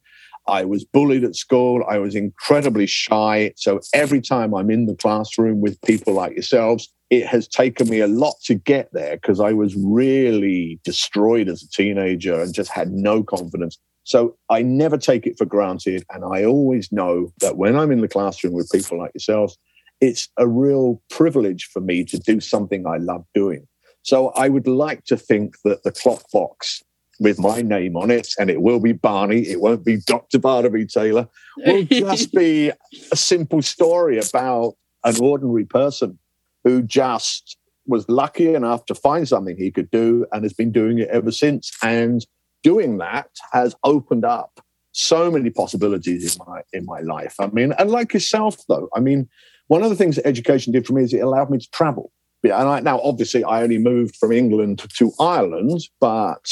I 0.50 0.65
was 0.65 0.84
bullied 0.84 1.24
at 1.24 1.36
school. 1.36 1.84
I 1.89 1.98
was 1.98 2.15
incredibly 2.15 2.86
shy. 2.86 3.53
So 3.56 3.79
every 3.94 4.22
time 4.22 4.53
I'm 4.53 4.70
in 4.70 4.86
the 4.86 4.96
classroom 4.96 5.62
with 5.62 5.82
people 5.82 6.13
like 6.13 6.34
yourselves, 6.34 6.91
it 7.10 7.25
has 7.25 7.48
taken 7.48 7.89
me 7.89 8.00
a 8.00 8.08
lot 8.08 8.36
to 8.46 8.56
get 8.56 8.89
there 8.94 9.15
because 9.15 9.39
I 9.39 9.53
was 9.53 9.75
really 9.75 10.79
destroyed 10.84 11.50
as 11.50 11.63
a 11.63 11.70
teenager 11.70 12.39
and 12.39 12.53
just 12.53 12.72
had 12.72 12.91
no 12.91 13.24
confidence. 13.24 13.79
So 14.03 14.36
I 14.50 14.62
never 14.62 14.98
take 14.98 15.27
it 15.27 15.38
for 15.38 15.46
granted. 15.46 16.03
And 16.12 16.24
I 16.24 16.44
always 16.44 16.91
know 16.91 17.32
that 17.41 17.58
when 17.58 17.75
I'm 17.75 17.91
in 17.91 18.01
the 18.01 18.08
classroom 18.08 18.53
with 18.53 18.70
people 18.72 19.00
like 19.00 19.12
yourselves, 19.13 19.58
it's 20.01 20.29
a 20.38 20.48
real 20.48 21.01
privilege 21.10 21.65
for 21.72 21.82
me 21.82 22.03
to 22.06 22.18
do 22.18 22.39
something 22.39 22.88
I 22.88 22.98
love 22.98 23.25
doing. 23.34 23.68
So 24.03 24.29
I 24.29 24.50
would 24.50 24.68
like 24.68 25.03
to 25.06 25.18
think 25.18 25.56
that 25.65 25.84
the 25.84 25.91
Klokbox 25.91 26.82
with 27.19 27.39
my 27.39 27.61
name 27.61 27.97
on 27.97 28.09
it, 28.11 28.29
and 28.39 28.49
it 28.49 28.61
will 28.61 28.79
be 28.79 28.93
Barney, 28.93 29.41
it 29.47 29.59
won't 29.59 29.83
be 29.83 29.97
Dr. 29.97 30.39
Barnaby 30.39 30.85
Taylor, 30.85 31.27
will 31.57 31.83
just 31.83 32.31
be 32.33 32.71
a 33.11 33.15
simple 33.15 33.61
story 33.61 34.19
about 34.19 34.75
an 35.03 35.15
ordinary 35.21 35.65
person 35.65 36.17
who 36.63 36.81
just 36.81 37.57
was 37.85 38.07
lucky 38.07 38.53
enough 38.53 38.85
to 38.85 38.95
find 38.95 39.27
something 39.27 39.57
he 39.57 39.71
could 39.71 39.89
do 39.91 40.25
and 40.31 40.43
has 40.43 40.53
been 40.53 40.71
doing 40.71 40.99
it 40.99 41.09
ever 41.09 41.31
since. 41.31 41.71
And 41.83 42.25
doing 42.63 42.97
that 42.99 43.29
has 43.51 43.75
opened 43.83 44.25
up 44.25 44.61
so 44.91 45.31
many 45.31 45.49
possibilities 45.49 46.35
in 46.35 46.45
my 46.47 46.61
in 46.73 46.85
my 46.85 46.99
life. 47.01 47.35
I 47.39 47.47
mean, 47.47 47.73
and 47.77 47.89
like 47.89 48.13
yourself 48.13 48.57
though, 48.67 48.89
I 48.95 48.99
mean, 48.99 49.27
one 49.67 49.83
of 49.83 49.89
the 49.89 49.95
things 49.95 50.15
that 50.15 50.27
education 50.27 50.73
did 50.73 50.85
for 50.85 50.93
me 50.93 51.03
is 51.03 51.13
it 51.13 51.19
allowed 51.19 51.49
me 51.49 51.57
to 51.57 51.69
travel. 51.71 52.11
Yeah, 52.43 52.59
and 52.59 52.69
I, 52.69 52.79
now 52.79 53.01
obviously 53.01 53.43
I 53.43 53.63
only 53.63 53.77
moved 53.77 54.15
from 54.15 54.31
England 54.31 54.81
to 54.97 55.11
Ireland, 55.19 55.81
but 55.99 56.45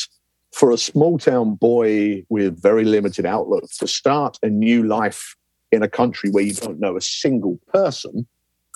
for 0.57 0.71
a 0.71 0.77
small 0.77 1.19
town 1.19 1.53
boy 1.53 2.25
with 2.29 2.59
very 2.59 2.83
limited 2.83 3.27
outlook 3.27 3.69
to 3.77 3.87
start 3.87 4.39
a 4.41 4.49
new 4.49 4.81
life 4.81 5.35
in 5.71 5.83
a 5.83 5.87
country 5.87 6.31
where 6.31 6.43
you 6.43 6.53
don't 6.53 6.79
know 6.79 6.97
a 6.97 7.01
single 7.01 7.59
person 7.67 8.27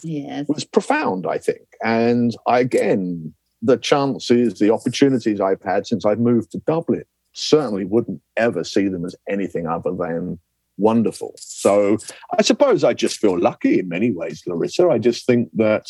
yes. 0.04 0.46
was 0.48 0.64
profound, 0.64 1.26
I 1.26 1.40
think. 1.40 1.66
And 1.84 2.36
I, 2.46 2.60
again, 2.60 3.34
the 3.64 3.78
chances, 3.78 4.60
the 4.60 4.72
opportunities 4.72 5.42
I've 5.42 5.64
had 5.64 5.88
since 5.88 6.06
I've 6.06 6.20
moved 6.20 6.52
to 6.52 6.60
Dublin 6.60 7.04
certainly 7.34 7.86
wouldn't 7.86 8.22
ever 8.38 8.64
see 8.64 8.88
them 8.88 9.04
as 9.04 9.16
anything 9.28 9.66
other 9.66 9.92
than 9.92 10.38
wonderful. 10.78 11.34
So 11.38 11.98
I 12.38 12.44
suppose 12.44 12.84
I 12.84 12.94
just 12.94 13.18
feel 13.18 13.40
lucky 13.40 13.80
in 13.80 13.90
many 13.90 14.12
ways, 14.12 14.44
Larissa. 14.46 14.88
I 14.90 15.00
just 15.00 15.26
think 15.26 15.50
that 15.56 15.88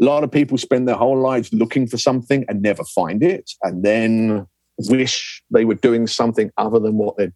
a 0.00 0.04
lot 0.04 0.22
of 0.22 0.30
people 0.30 0.58
spend 0.58 0.86
their 0.86 0.96
whole 0.96 1.18
lives 1.18 1.50
looking 1.50 1.86
for 1.86 1.96
something 1.96 2.44
and 2.46 2.60
never 2.60 2.84
find 2.84 3.22
it, 3.22 3.52
and 3.62 3.82
then 3.82 4.46
wish 4.88 5.42
they 5.50 5.64
were 5.64 5.74
doing 5.74 6.06
something 6.06 6.50
other 6.56 6.78
than 6.78 6.96
what 6.96 7.16
they're 7.16 7.32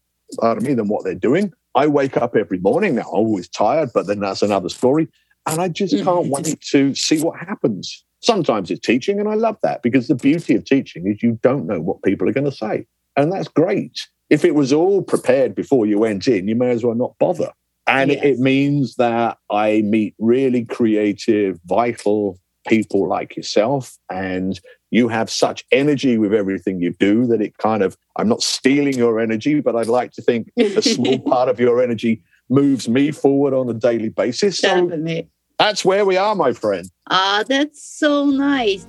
me, 0.61 0.75
than 0.75 0.89
what 0.89 1.05
they're 1.05 1.15
doing. 1.15 1.53
I 1.75 1.87
wake 1.87 2.17
up 2.17 2.37
every 2.37 2.59
morning 2.59 2.95
now, 2.95 3.03
I'm 3.03 3.09
always 3.09 3.49
tired, 3.49 3.91
but 3.93 4.07
then 4.07 4.21
that's 4.21 4.43
another 4.43 4.69
story. 4.69 5.09
And 5.47 5.61
I 5.61 5.69
just 5.69 5.95
can't 5.95 6.07
mm-hmm. 6.07 6.31
wait 6.31 6.61
to 6.71 6.95
see 6.95 7.21
what 7.21 7.39
happens. 7.39 8.05
Sometimes 8.21 8.71
it's 8.71 8.87
teaching, 8.87 9.21
and 9.21 9.29
I 9.29 9.35
love 9.35 9.59
that 9.63 9.83
because 9.83 10.09
the 10.09 10.15
beauty 10.15 10.55
of 10.55 10.65
teaching 10.65 11.07
is 11.07 11.23
you 11.23 11.39
don't 11.43 11.67
know 11.67 11.81
what 11.81 12.03
people 12.03 12.29
are 12.29 12.33
going 12.33 12.51
to 12.51 12.53
say. 12.53 12.87
And 13.17 13.31
that's 13.31 13.49
great. 13.49 14.01
If 14.31 14.45
it 14.45 14.55
was 14.55 14.73
all 14.73 15.03
prepared 15.03 15.55
before 15.55 15.85
you 15.85 15.99
went 15.99 16.27
in, 16.27 16.49
you 16.49 16.55
may 16.55 16.71
as 16.71 16.85
well 16.85 16.95
not 16.95 17.19
bother. 17.19 17.53
And 17.87 18.11
yes. 18.11 18.25
it 18.25 18.39
means 18.39 18.97
that 18.97 19.37
I 19.51 19.83
meet 19.83 20.15
really 20.19 20.65
creative, 20.65 21.61
vital 21.67 22.39
people 22.67 23.07
like 23.07 23.37
yourself. 23.37 23.99
And 24.11 24.59
you 24.95 25.09
have 25.09 25.29
such 25.29 25.65
energy 25.73 26.19
with 26.19 26.33
everything 26.33 26.81
you 26.81 26.93
do 27.01 27.27
that 27.27 27.41
it 27.41 27.59
kind 27.59 27.83
of, 27.83 27.97
I'm 28.15 28.29
not 28.29 28.45
stealing 28.45 28.97
your 28.97 29.19
energy, 29.19 29.59
but 29.61 29.75
I'd 29.75 29.89
like 29.89 30.13
to 30.13 30.23
think 30.23 30.53
a 30.57 30.81
small 30.81 31.19
part 31.19 31.49
of 31.49 31.59
your 31.59 31.83
energy 31.83 32.23
moves 32.49 32.89
me 32.89 33.11
forward 33.11 33.55
on 33.55 33.69
a 33.69 33.75
daily 33.75 34.11
basis. 34.11 34.59
So 34.59 34.69
Definitely. 34.69 35.29
that's 35.59 35.85
where 35.85 36.05
we 36.05 36.17
are, 36.17 36.37
my 36.37 36.53
friend. 36.53 36.89
Ah, 37.11 37.43
that's 37.49 37.85
so 37.85 38.27
nice. 38.27 38.87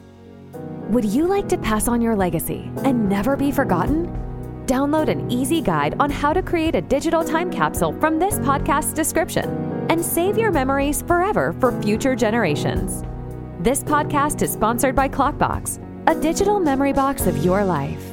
Would 0.90 1.06
you 1.06 1.26
like 1.26 1.50
to 1.50 1.58
pass 1.58 1.88
on 1.88 2.04
your 2.04 2.16
legacy 2.16 2.70
and 2.84 3.10
never 3.10 3.36
be 3.36 3.52
forgotten? 3.52 4.06
Download 4.68 5.10
an 5.10 5.32
easy 5.32 5.60
guide 5.60 5.96
on 6.00 6.12
how 6.12 6.34
to 6.34 6.44
create 6.44 6.76
a 6.76 6.82
digital 6.82 7.24
time 7.24 7.50
capsule 7.50 7.94
from 8.00 8.20
this 8.20 8.36
podcast's 8.40 8.94
description 8.94 9.50
and 9.90 10.06
save 10.06 10.38
your 10.38 10.52
memories 10.52 11.02
forever 11.02 11.56
for 11.60 11.72
future 11.82 12.16
generations. 12.16 13.02
This 13.60 13.84
podcast 13.84 14.44
is 14.44 14.54
sponsored 14.54 14.96
by 14.96 15.10
Klokbox, 15.10 15.80
a 16.08 16.14
digital 16.14 16.60
memory 16.60 16.94
box 16.94 17.26
of 17.26 17.38
your 17.44 17.66
life. 17.66 18.04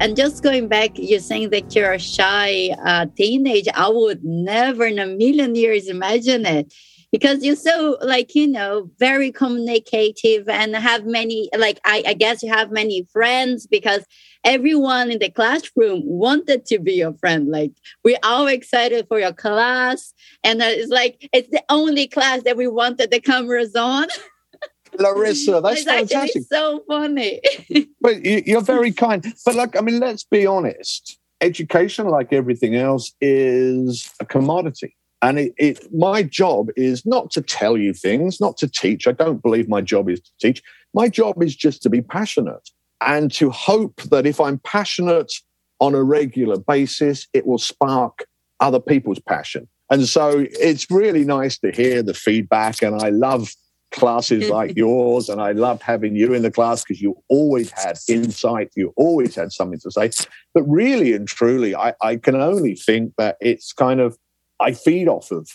And 0.00 0.14
just 0.16 0.42
going 0.42 0.68
back, 0.68 0.90
you're 0.94 1.20
saying 1.20 1.50
that 1.50 1.74
you're 1.74 1.92
a 1.92 1.98
shy 1.98 2.76
uh, 2.84 3.06
teenager. 3.16 3.70
I 3.74 3.88
would 3.88 4.22
never 4.22 4.84
in 4.84 4.98
a 4.98 5.06
million 5.06 5.54
years 5.54 5.88
imagine 5.88 6.44
it 6.44 6.74
because 7.14 7.44
you're 7.44 7.54
so 7.54 7.96
like 8.02 8.34
you 8.34 8.44
know 8.44 8.90
very 8.98 9.30
communicative 9.30 10.48
and 10.48 10.74
have 10.74 11.06
many 11.06 11.48
like 11.56 11.78
I, 11.84 12.02
I, 12.08 12.14
guess 12.14 12.42
you 12.42 12.48
have 12.48 12.72
many 12.72 13.06
friends 13.12 13.68
because 13.68 14.04
everyone 14.42 15.12
in 15.12 15.20
the 15.20 15.30
classroom 15.30 16.02
wanted 16.04 16.66
to 16.66 16.80
be 16.80 16.94
your 16.94 17.14
friend 17.14 17.52
like 17.52 17.70
we're 18.02 18.18
all 18.24 18.48
excited 18.48 19.06
for 19.06 19.20
your 19.20 19.32
class 19.32 20.12
and 20.42 20.60
it's 20.60 20.90
like 20.90 21.28
it's 21.32 21.48
the 21.50 21.62
only 21.68 22.08
class 22.08 22.42
that 22.42 22.56
we 22.56 22.66
wanted 22.66 23.12
the 23.12 23.20
cameras 23.20 23.76
on 23.76 24.08
Larissa, 24.98 25.60
that's 25.60 25.82
it's 25.82 25.90
fantastic. 25.90 26.42
so 26.50 26.82
funny. 26.86 27.40
but 28.00 28.24
you're 28.24 28.60
very 28.60 28.92
kind. 28.92 29.26
But 29.44 29.56
like, 29.56 29.76
I 29.76 29.80
mean, 29.80 29.98
let's 29.98 30.22
be 30.22 30.46
honest. 30.46 31.18
Education, 31.40 32.06
like 32.06 32.32
everything 32.32 32.76
else, 32.76 33.12
is 33.20 34.08
a 34.20 34.24
commodity. 34.24 34.94
And 35.24 35.38
it, 35.38 35.54
it, 35.56 35.94
my 35.94 36.22
job 36.22 36.68
is 36.76 37.06
not 37.06 37.30
to 37.30 37.40
tell 37.40 37.78
you 37.78 37.94
things, 37.94 38.42
not 38.42 38.58
to 38.58 38.68
teach. 38.68 39.08
I 39.08 39.12
don't 39.12 39.42
believe 39.42 39.70
my 39.70 39.80
job 39.80 40.10
is 40.10 40.20
to 40.20 40.30
teach. 40.38 40.62
My 40.92 41.08
job 41.08 41.42
is 41.42 41.56
just 41.56 41.82
to 41.84 41.88
be 41.88 42.02
passionate 42.02 42.68
and 43.00 43.32
to 43.32 43.48
hope 43.48 44.02
that 44.02 44.26
if 44.26 44.38
I'm 44.38 44.58
passionate 44.58 45.32
on 45.80 45.94
a 45.94 46.02
regular 46.02 46.58
basis, 46.58 47.26
it 47.32 47.46
will 47.46 47.56
spark 47.56 48.26
other 48.60 48.78
people's 48.78 49.18
passion. 49.18 49.66
And 49.90 50.06
so 50.06 50.44
it's 50.60 50.90
really 50.90 51.24
nice 51.24 51.58
to 51.60 51.72
hear 51.72 52.02
the 52.02 52.12
feedback. 52.12 52.82
And 52.82 53.00
I 53.00 53.08
love 53.08 53.50
classes 53.92 54.50
like 54.50 54.76
yours. 54.76 55.30
And 55.30 55.40
I 55.40 55.52
loved 55.52 55.82
having 55.82 56.16
you 56.16 56.34
in 56.34 56.42
the 56.42 56.50
class 56.50 56.84
because 56.84 57.00
you 57.00 57.16
always 57.30 57.70
had 57.70 57.96
insight, 58.10 58.72
you 58.76 58.92
always 58.96 59.34
had 59.34 59.52
something 59.52 59.80
to 59.80 59.90
say. 59.90 60.10
But 60.52 60.64
really 60.64 61.14
and 61.14 61.26
truly, 61.26 61.74
I, 61.74 61.94
I 62.02 62.16
can 62.16 62.36
only 62.36 62.74
think 62.74 63.14
that 63.16 63.38
it's 63.40 63.72
kind 63.72 64.00
of 64.00 64.18
I 64.60 64.72
feed 64.72 65.08
off 65.08 65.30
of 65.30 65.48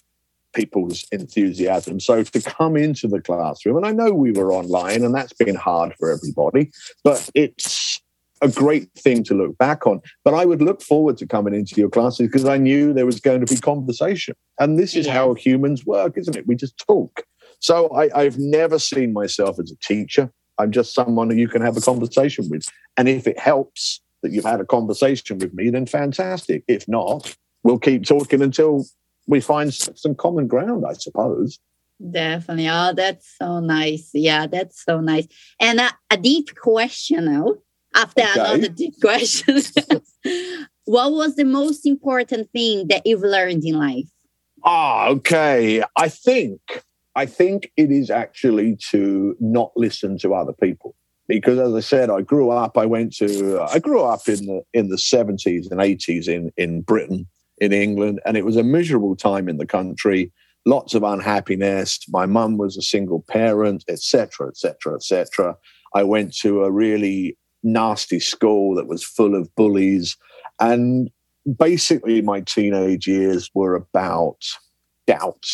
people's 0.54 1.06
enthusiasm. 1.12 2.00
So 2.00 2.24
to 2.24 2.42
come 2.42 2.76
into 2.76 3.08
the 3.08 3.22
classroom, 3.22 3.78
and 3.78 3.86
I 3.86 3.92
know 3.92 4.12
we 4.12 4.32
were 4.32 4.52
online 4.52 5.04
and 5.04 5.14
that's 5.14 5.34
been 5.34 5.56
hard 5.56 5.94
for 6.00 6.12
everybody, 6.12 6.72
but 7.04 7.30
it's 7.36 8.02
a 8.42 8.48
great 8.48 8.92
thing 8.94 9.24
to 9.26 9.34
look 9.34 9.58
back 9.58 9.86
on. 9.86 10.02
But 10.24 10.34
I 10.34 10.46
would 10.46 10.62
look 10.62 10.82
forward 10.82 11.18
to 11.18 11.28
coming 11.28 11.54
into 11.54 11.76
your 11.76 11.90
classes 11.90 12.28
because 12.28 12.46
I 12.46 12.58
knew 12.58 12.94
there 12.94 13.06
was 13.06 13.20
going 13.20 13.46
to 13.46 13.54
be 13.54 13.60
conversation. 13.60 14.36
And 14.60 14.80
this 14.80 14.96
is 14.96 15.08
how 15.08 15.34
humans 15.34 15.86
work, 15.86 16.18
isn't 16.18 16.36
it? 16.36 16.48
We 16.48 16.56
just 16.56 16.78
talk. 16.78 17.24
So 17.60 17.90
I, 17.90 18.10
I've 18.18 18.38
never 18.38 18.80
seen 18.80 19.12
myself 19.12 19.60
as 19.60 19.72
a 19.72 19.76
teacher. 19.78 20.32
I'm 20.58 20.72
just 20.72 20.94
someone 20.94 21.30
who 21.30 21.36
you 21.36 21.48
can 21.48 21.62
have 21.62 21.78
a 21.78 21.82
conversation 21.82 22.50
with. 22.50 22.66
And 22.98 23.08
if 23.08 23.28
it 23.28 23.40
helps 23.40 24.02
that 24.22 24.32
you've 24.32 24.46
had 24.46 24.60
a 24.60 24.66
conversation 24.66 25.38
with 25.38 25.54
me, 25.54 25.70
then 25.70 25.86
fantastic. 25.86 26.64
If 26.68 26.88
not, 26.88 27.36
we'll 27.64 27.80
keep 27.80 28.06
talking 28.06 28.42
until 28.42 28.86
we 29.28 29.42
find 29.42 29.74
some 29.74 30.16
common 30.16 30.48
ground, 30.48 30.86
I 30.88 30.94
suppose. 30.94 31.60
Definitely. 32.12 32.70
Oh, 32.70 32.94
that's 32.96 33.28
so 33.38 33.60
nice. 33.60 34.10
Yeah, 34.14 34.48
that's 34.48 34.84
so 34.84 35.02
nice. 35.02 35.28
And 35.60 35.80
a, 35.82 35.90
a 36.10 36.18
deep 36.18 36.56
question 36.56 37.26
now, 37.26 37.56
after 37.94 38.22
Okay. 38.22 38.32
another 38.40 38.70
deep 38.70 38.96
question. 39.02 39.62
what 40.86 41.12
was 41.12 41.36
the 41.36 41.44
most 41.44 41.86
important 41.86 42.50
thing 42.52 42.88
that 42.88 43.06
you've 43.06 43.22
learned 43.22 43.64
in 43.66 43.76
life? 43.78 44.08
Ah, 44.64 45.08
okay. 45.10 45.84
I 45.96 46.10
think 46.10 46.60
I 47.16 47.26
think 47.26 47.72
it 47.76 47.92
is 47.92 48.10
actually 48.10 48.78
to 48.92 49.36
not 49.40 49.72
listen 49.76 50.18
to 50.20 50.34
other 50.34 50.54
people. 50.54 50.96
Because 51.28 51.60
as 51.60 51.74
I 51.76 51.82
said, 51.82 52.10
I 52.10 52.22
grew 52.22 52.50
up, 52.50 52.78
I 52.78 52.86
went 52.86 53.14
to 53.18 53.60
I 53.62 53.80
grew 53.80 54.02
up 54.02 54.28
in 54.28 54.46
the 54.46 54.62
in 54.74 54.90
the 54.90 54.96
70s 54.96 55.70
and 55.70 55.80
80s 55.80 56.28
in, 56.28 56.52
in 56.58 56.82
Britain, 56.82 57.28
in 57.60 57.74
England, 57.74 58.20
and 58.26 58.38
it 58.38 58.46
was 58.46 58.58
a 58.58 58.64
miserable 58.64 59.16
time 59.16 59.50
in 59.50 59.58
the 59.58 59.66
country, 59.66 60.32
lots 60.66 60.94
of 60.94 61.04
unhappiness. 61.04 62.00
My 62.10 62.26
mum 62.26 62.58
was 62.58 62.78
a 62.78 62.82
single 62.82 63.22
parent, 63.28 63.84
etc., 63.88 64.48
etc., 64.48 64.96
etc. 64.96 65.56
I 65.94 66.04
went 66.04 66.36
to 66.38 66.64
a 66.64 66.72
really 66.72 67.38
nasty 67.64 68.20
school 68.20 68.76
that 68.76 68.88
was 68.88 69.04
full 69.04 69.36
of 69.36 69.54
bullies. 69.56 70.18
And 70.60 71.10
basically 71.58 72.22
my 72.22 72.42
teenage 72.42 73.08
years 73.08 73.50
were 73.54 73.76
about 73.76 74.46
doubt 75.08 75.46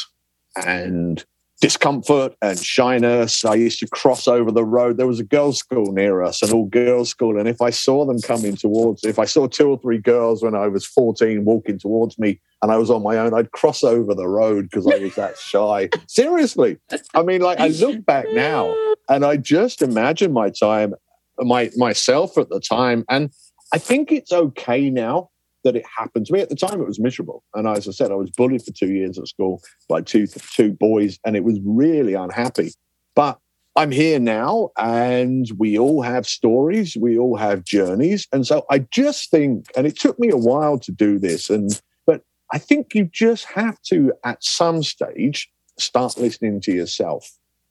and 0.66 1.26
discomfort 1.62 2.36
and 2.42 2.60
shyness. 2.60 3.46
I 3.46 3.56
used 3.56 3.80
to 3.80 3.88
cross 3.88 4.28
over 4.28 4.52
the 4.52 4.64
road. 4.64 4.98
There 4.98 5.08
was 5.08 5.20
a 5.20 5.24
girls' 5.24 5.58
school 5.58 5.92
near 5.94 6.22
us, 6.22 6.42
an 6.42 6.52
all 6.52 6.66
girls 6.66 7.10
school. 7.10 7.40
And 7.40 7.48
if 7.48 7.62
I 7.62 7.70
saw 7.70 8.06
them 8.06 8.22
coming 8.22 8.56
towards, 8.56 9.04
if 9.04 9.20
I 9.20 9.26
saw 9.26 9.48
two 9.48 9.70
or 9.70 9.80
three 9.80 9.98
girls 9.98 10.44
when 10.44 10.56
I 10.56 10.68
was 10.68 10.86
14 10.86 11.46
walking 11.46 11.80
towards 11.80 12.20
me 12.20 12.40
and 12.62 12.72
I 12.72 12.78
was 12.78 12.90
on 12.90 13.04
my 13.04 13.18
own, 13.18 13.34
I'd 13.34 13.52
cross 13.52 13.84
over 13.84 14.14
the 14.14 14.28
road 14.28 14.70
because 14.70 14.86
I 14.88 14.98
was 14.98 15.16
that 15.16 15.38
shy. 15.40 15.90
Seriously. 16.08 16.78
I 17.14 17.24
mean, 17.24 17.42
like 17.42 17.60
I 17.60 17.68
look 17.68 18.06
back 18.06 18.26
now 18.34 18.76
and 19.10 19.26
I 19.26 19.38
just 19.38 19.82
imagine 19.82 20.34
my 20.34 20.50
time, 20.50 20.94
my 21.40 21.72
myself 21.78 22.38
at 22.38 22.50
the 22.50 22.60
time. 22.60 23.06
And 23.10 23.32
I 23.74 23.78
think 23.78 24.12
it's 24.12 24.32
okay 24.32 24.90
now 24.90 25.30
that 25.66 25.76
it 25.76 25.84
happened 25.98 26.26
to 26.28 26.34
me. 26.34 26.40
At 26.40 26.50
the 26.50 26.56
time, 26.56 26.80
it 26.80 26.88
was 26.88 27.00
miserable. 27.00 27.44
And 27.54 27.68
as 27.68 27.88
I 27.88 27.92
said, 27.92 28.12
I 28.12 28.16
was 28.16 28.30
bullied 28.32 28.64
for 28.64 28.72
two 28.72 28.94
years 28.94 29.20
at 29.20 29.28
school 29.28 29.62
by 29.90 30.02
two 30.02 30.28
two 30.28 30.72
boys, 30.72 31.20
and 31.26 31.36
it 31.36 31.44
was 31.44 31.60
really 31.66 32.14
unhappy. 32.14 32.72
But 33.16 33.38
I'm 33.76 33.92
here 33.92 34.20
now, 34.20 34.70
and 34.78 35.46
we 35.58 35.78
all 35.78 36.02
have 36.02 36.26
stories, 36.26 36.96
we 36.96 37.18
all 37.18 37.36
have 37.36 37.66
journeys, 37.66 38.26
and 38.32 38.48
so 38.48 38.66
I 38.70 38.80
just 38.80 39.30
think, 39.30 39.66
and 39.76 39.86
it 39.86 40.00
took 40.00 40.18
me 40.18 40.30
a 40.30 40.38
while 40.38 40.80
to 40.80 40.92
do 40.94 41.20
this, 41.20 41.50
and 41.50 41.82
but 42.06 42.22
I 42.54 42.58
think 42.58 42.96
you 42.96 43.10
just 43.12 43.46
have 43.46 43.82
to, 43.90 44.14
at 44.24 44.42
some 44.44 44.82
stage, 44.84 45.50
start 45.78 46.18
listening 46.18 46.62
to 46.62 46.72
yourself 46.72 47.30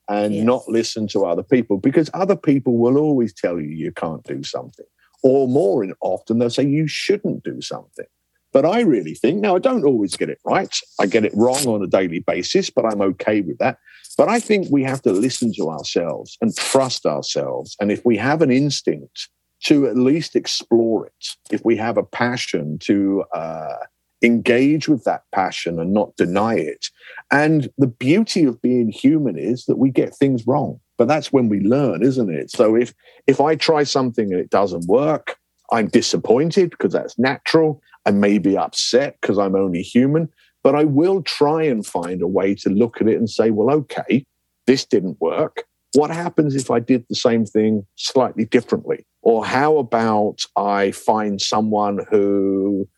and 0.08 0.34
Yes. 0.34 0.44
not 0.44 0.68
listen 0.68 1.06
to 1.08 1.24
other 1.24 1.42
people 1.42 1.78
because 1.78 2.10
other 2.12 2.36
people 2.36 2.76
will 2.76 2.98
always 2.98 3.32
tell 3.32 3.58
you 3.58 3.68
you 3.70 3.90
can't 3.90 4.22
do 4.24 4.42
something 4.42 4.84
or 5.24 5.48
more 5.48 5.84
often 6.00 6.38
they'll 6.38 6.50
say 6.50 6.64
you 6.64 6.86
shouldn't 6.86 7.42
do 7.42 7.60
something. 7.60 8.06
But 8.52 8.64
I 8.64 8.82
really 8.82 9.14
think, 9.14 9.40
now 9.40 9.56
I 9.56 9.58
don't 9.58 9.84
always 9.84 10.16
get 10.16 10.30
it 10.30 10.38
right. 10.44 10.72
I 11.00 11.06
get 11.06 11.24
it 11.24 11.32
wrong 11.34 11.66
on 11.66 11.82
a 11.82 11.88
daily 11.88 12.20
basis, 12.20 12.70
but 12.70 12.84
I'm 12.84 13.00
okay 13.00 13.40
with 13.40 13.58
that. 13.58 13.78
But 14.16 14.28
I 14.28 14.38
think 14.38 14.68
we 14.70 14.84
have 14.84 15.02
to 15.02 15.12
listen 15.12 15.52
to 15.54 15.70
ourselves 15.70 16.38
and 16.40 16.54
trust 16.56 17.04
ourselves. 17.04 17.74
And 17.80 17.90
if 17.90 18.04
we 18.04 18.16
have 18.18 18.42
an 18.42 18.52
instinct 18.52 19.28
to 19.64 19.88
at 19.88 19.96
least 19.96 20.36
explore 20.36 21.06
it, 21.06 21.26
if 21.50 21.64
we 21.64 21.74
have 21.78 21.96
a 21.96 22.04
passion 22.04 22.78
to 22.80 23.24
uh, 23.34 23.76
engage 24.22 24.88
with 24.88 25.04
that 25.04 25.22
passion 25.32 25.78
and 25.78 25.92
not 25.92 26.16
deny 26.16 26.54
it. 26.54 26.86
And 27.30 27.68
the 27.78 27.86
beauty 27.86 28.44
of 28.44 28.60
being 28.62 28.88
human 28.88 29.38
is 29.38 29.66
that 29.66 29.78
we 29.78 29.90
get 29.90 30.14
things 30.14 30.46
wrong. 30.46 30.80
But 30.96 31.08
that's 31.08 31.32
when 31.32 31.48
we 31.48 31.60
learn, 31.60 32.02
isn't 32.02 32.32
it? 32.32 32.50
So 32.50 32.76
if 32.76 32.94
if 33.26 33.40
I 33.40 33.56
try 33.56 33.82
something 33.82 34.32
and 34.32 34.40
it 34.40 34.50
doesn't 34.50 34.86
work, 34.86 35.36
I'm 35.72 35.88
disappointed 35.88 36.70
because 36.70 36.92
that's 36.92 37.18
natural. 37.18 37.82
I 38.06 38.10
may 38.10 38.38
be 38.38 38.56
upset 38.56 39.18
because 39.20 39.38
I'm 39.38 39.56
only 39.56 39.82
human, 39.82 40.28
but 40.62 40.74
I 40.74 40.84
will 40.84 41.22
try 41.22 41.62
and 41.64 41.84
find 41.84 42.22
a 42.22 42.28
way 42.28 42.54
to 42.56 42.70
look 42.70 43.00
at 43.00 43.08
it 43.08 43.16
and 43.16 43.28
say, 43.28 43.50
well, 43.50 43.70
okay, 43.70 44.24
this 44.66 44.84
didn't 44.84 45.20
work. 45.20 45.64
What 45.94 46.10
happens 46.10 46.54
if 46.54 46.70
I 46.70 46.80
did 46.80 47.04
the 47.08 47.14
same 47.14 47.46
thing 47.46 47.86
slightly 47.96 48.44
differently? 48.44 49.06
Or 49.22 49.44
how 49.44 49.78
about 49.78 50.40
I 50.56 50.90
find 50.90 51.40
someone 51.40 52.00
who 52.10 52.88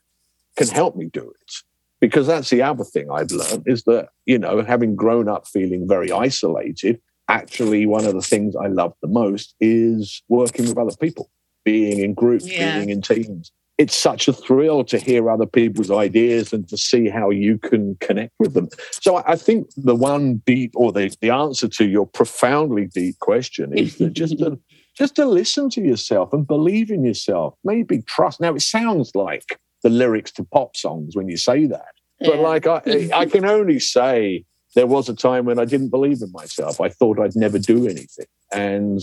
can 0.56 0.68
help 0.68 0.96
me 0.96 1.06
do 1.12 1.30
it? 1.30 1.52
Because 2.00 2.26
that's 2.26 2.50
the 2.50 2.62
other 2.62 2.84
thing 2.84 3.10
I've 3.10 3.30
learned 3.30 3.64
is 3.66 3.84
that, 3.84 4.08
you 4.26 4.38
know, 4.38 4.62
having 4.62 4.96
grown 4.96 5.28
up 5.28 5.46
feeling 5.46 5.86
very 5.88 6.10
isolated, 6.10 7.00
actually 7.28 7.86
one 7.86 8.04
of 8.06 8.14
the 8.14 8.22
things 8.22 8.54
I 8.56 8.66
love 8.68 8.94
the 9.02 9.08
most 9.08 9.54
is 9.60 10.22
working 10.28 10.66
with 10.66 10.78
other 10.78 10.96
people, 11.00 11.30
being 11.64 11.98
in 11.98 12.14
groups, 12.14 12.46
Yeah. 12.50 12.74
being 12.74 12.90
in 12.90 13.02
teams. 13.02 13.52
It's 13.78 13.94
such 13.94 14.26
a 14.26 14.32
thrill 14.32 14.84
to 14.84 14.98
hear 14.98 15.28
other 15.28 15.44
people's 15.44 15.90
ideas 15.90 16.54
and 16.54 16.66
to 16.68 16.78
see 16.78 17.08
how 17.10 17.28
you 17.28 17.58
can 17.58 17.96
connect 18.00 18.32
with 18.38 18.54
them. 18.54 18.70
So 18.90 19.22
I 19.26 19.36
think 19.36 19.68
the 19.76 19.94
one 19.94 20.36
deep 20.46 20.72
or 20.74 20.92
the, 20.92 21.14
the 21.20 21.28
answer 21.28 21.68
to 21.68 21.84
your 21.86 22.06
profoundly 22.06 22.86
deep 22.86 23.18
question 23.18 23.76
is 23.76 23.98
that 23.98 24.14
just 24.14 24.38
to 24.38 24.58
just 24.96 25.14
to 25.16 25.26
listen 25.26 25.68
to 25.68 25.82
yourself 25.82 26.32
and 26.32 26.46
believe 26.46 26.90
in 26.90 27.04
yourself, 27.04 27.52
maybe 27.64 28.00
trust. 28.00 28.40
Now 28.40 28.54
it 28.54 28.62
sounds 28.62 29.14
like 29.14 29.58
the 29.82 29.90
lyrics 29.90 30.32
to 30.32 30.44
pop 30.44 30.74
songs 30.74 31.14
when 31.14 31.28
you 31.28 31.36
say 31.36 31.66
that. 31.66 31.92
But 32.20 32.36
Yeah. 32.36 32.40
like 32.48 32.66
I, 32.66 33.10
I 33.12 33.26
can 33.26 33.44
only 33.44 33.78
say 33.78 34.46
there 34.76 34.86
was 34.86 35.08
a 35.08 35.14
time 35.14 35.46
when 35.46 35.58
I 35.58 35.64
didn't 35.64 35.88
believe 35.88 36.22
in 36.22 36.30
myself. 36.30 36.80
I 36.80 36.90
thought 36.90 37.18
I'd 37.18 37.34
never 37.34 37.58
do 37.58 37.88
anything, 37.88 38.26
and 38.52 39.00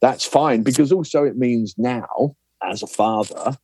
that's 0.00 0.24
fine 0.24 0.62
because 0.62 0.90
also 0.90 1.22
it 1.24 1.36
means 1.36 1.74
now, 1.78 2.34
as 2.62 2.82
a 2.82 2.86
father, 2.86 3.56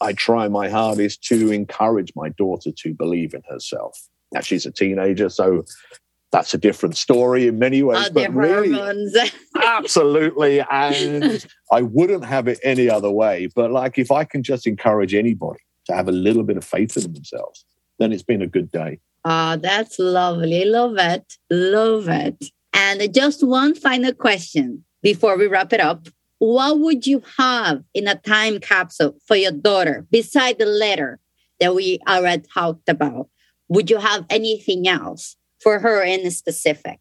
I 0.00 0.12
try 0.14 0.48
my 0.48 0.68
hardest 0.68 1.22
to 1.24 1.52
encourage 1.52 2.12
my 2.16 2.30
daughter 2.30 2.70
to 2.70 2.94
believe 2.94 3.34
in 3.34 3.42
herself. 3.50 4.08
Now 4.32 4.40
she's 4.40 4.64
a 4.64 4.70
teenager, 4.70 5.28
so 5.28 5.64
that's 6.30 6.54
a 6.54 6.58
different 6.58 6.96
story 6.96 7.48
in 7.48 7.58
many 7.58 7.82
ways. 7.82 8.06
The 8.06 8.12
but 8.12 8.34
really, 8.34 8.72
absolutely, 9.62 10.60
and 10.70 11.44
I 11.72 11.82
wouldn't 11.82 12.24
have 12.24 12.46
it 12.46 12.60
any 12.62 12.88
other 12.88 13.10
way. 13.10 13.48
But 13.54 13.72
like, 13.72 13.98
if 13.98 14.12
I 14.12 14.24
can 14.24 14.44
just 14.44 14.68
encourage 14.68 15.14
anybody 15.14 15.60
to 15.86 15.94
have 15.94 16.08
a 16.08 16.12
little 16.12 16.44
bit 16.44 16.56
of 16.56 16.64
faith 16.64 16.96
in 16.96 17.12
themselves, 17.12 17.64
then 17.98 18.12
it's 18.12 18.22
been 18.22 18.40
a 18.40 18.46
good 18.46 18.70
day. 18.70 19.00
Oh, 19.24 19.56
that's 19.56 19.98
lovely. 19.98 20.64
Love 20.64 20.96
it. 20.98 21.34
Love 21.50 22.08
it. 22.08 22.44
And 22.72 23.14
just 23.14 23.46
one 23.46 23.74
final 23.74 24.12
question 24.12 24.84
before 25.02 25.36
we 25.36 25.46
wrap 25.46 25.72
it 25.72 25.80
up. 25.80 26.08
What 26.38 26.80
would 26.80 27.06
you 27.06 27.22
have 27.38 27.84
in 27.94 28.08
a 28.08 28.16
time 28.16 28.58
capsule 28.58 29.16
for 29.26 29.36
your 29.36 29.52
daughter 29.52 30.06
beside 30.10 30.58
the 30.58 30.66
letter 30.66 31.20
that 31.60 31.74
we 31.74 32.00
already 32.08 32.42
talked 32.52 32.88
about? 32.88 33.28
Would 33.68 33.90
you 33.90 33.98
have 33.98 34.26
anything 34.28 34.88
else 34.88 35.36
for 35.62 35.78
her 35.78 36.02
in 36.02 36.28
specific? 36.32 36.98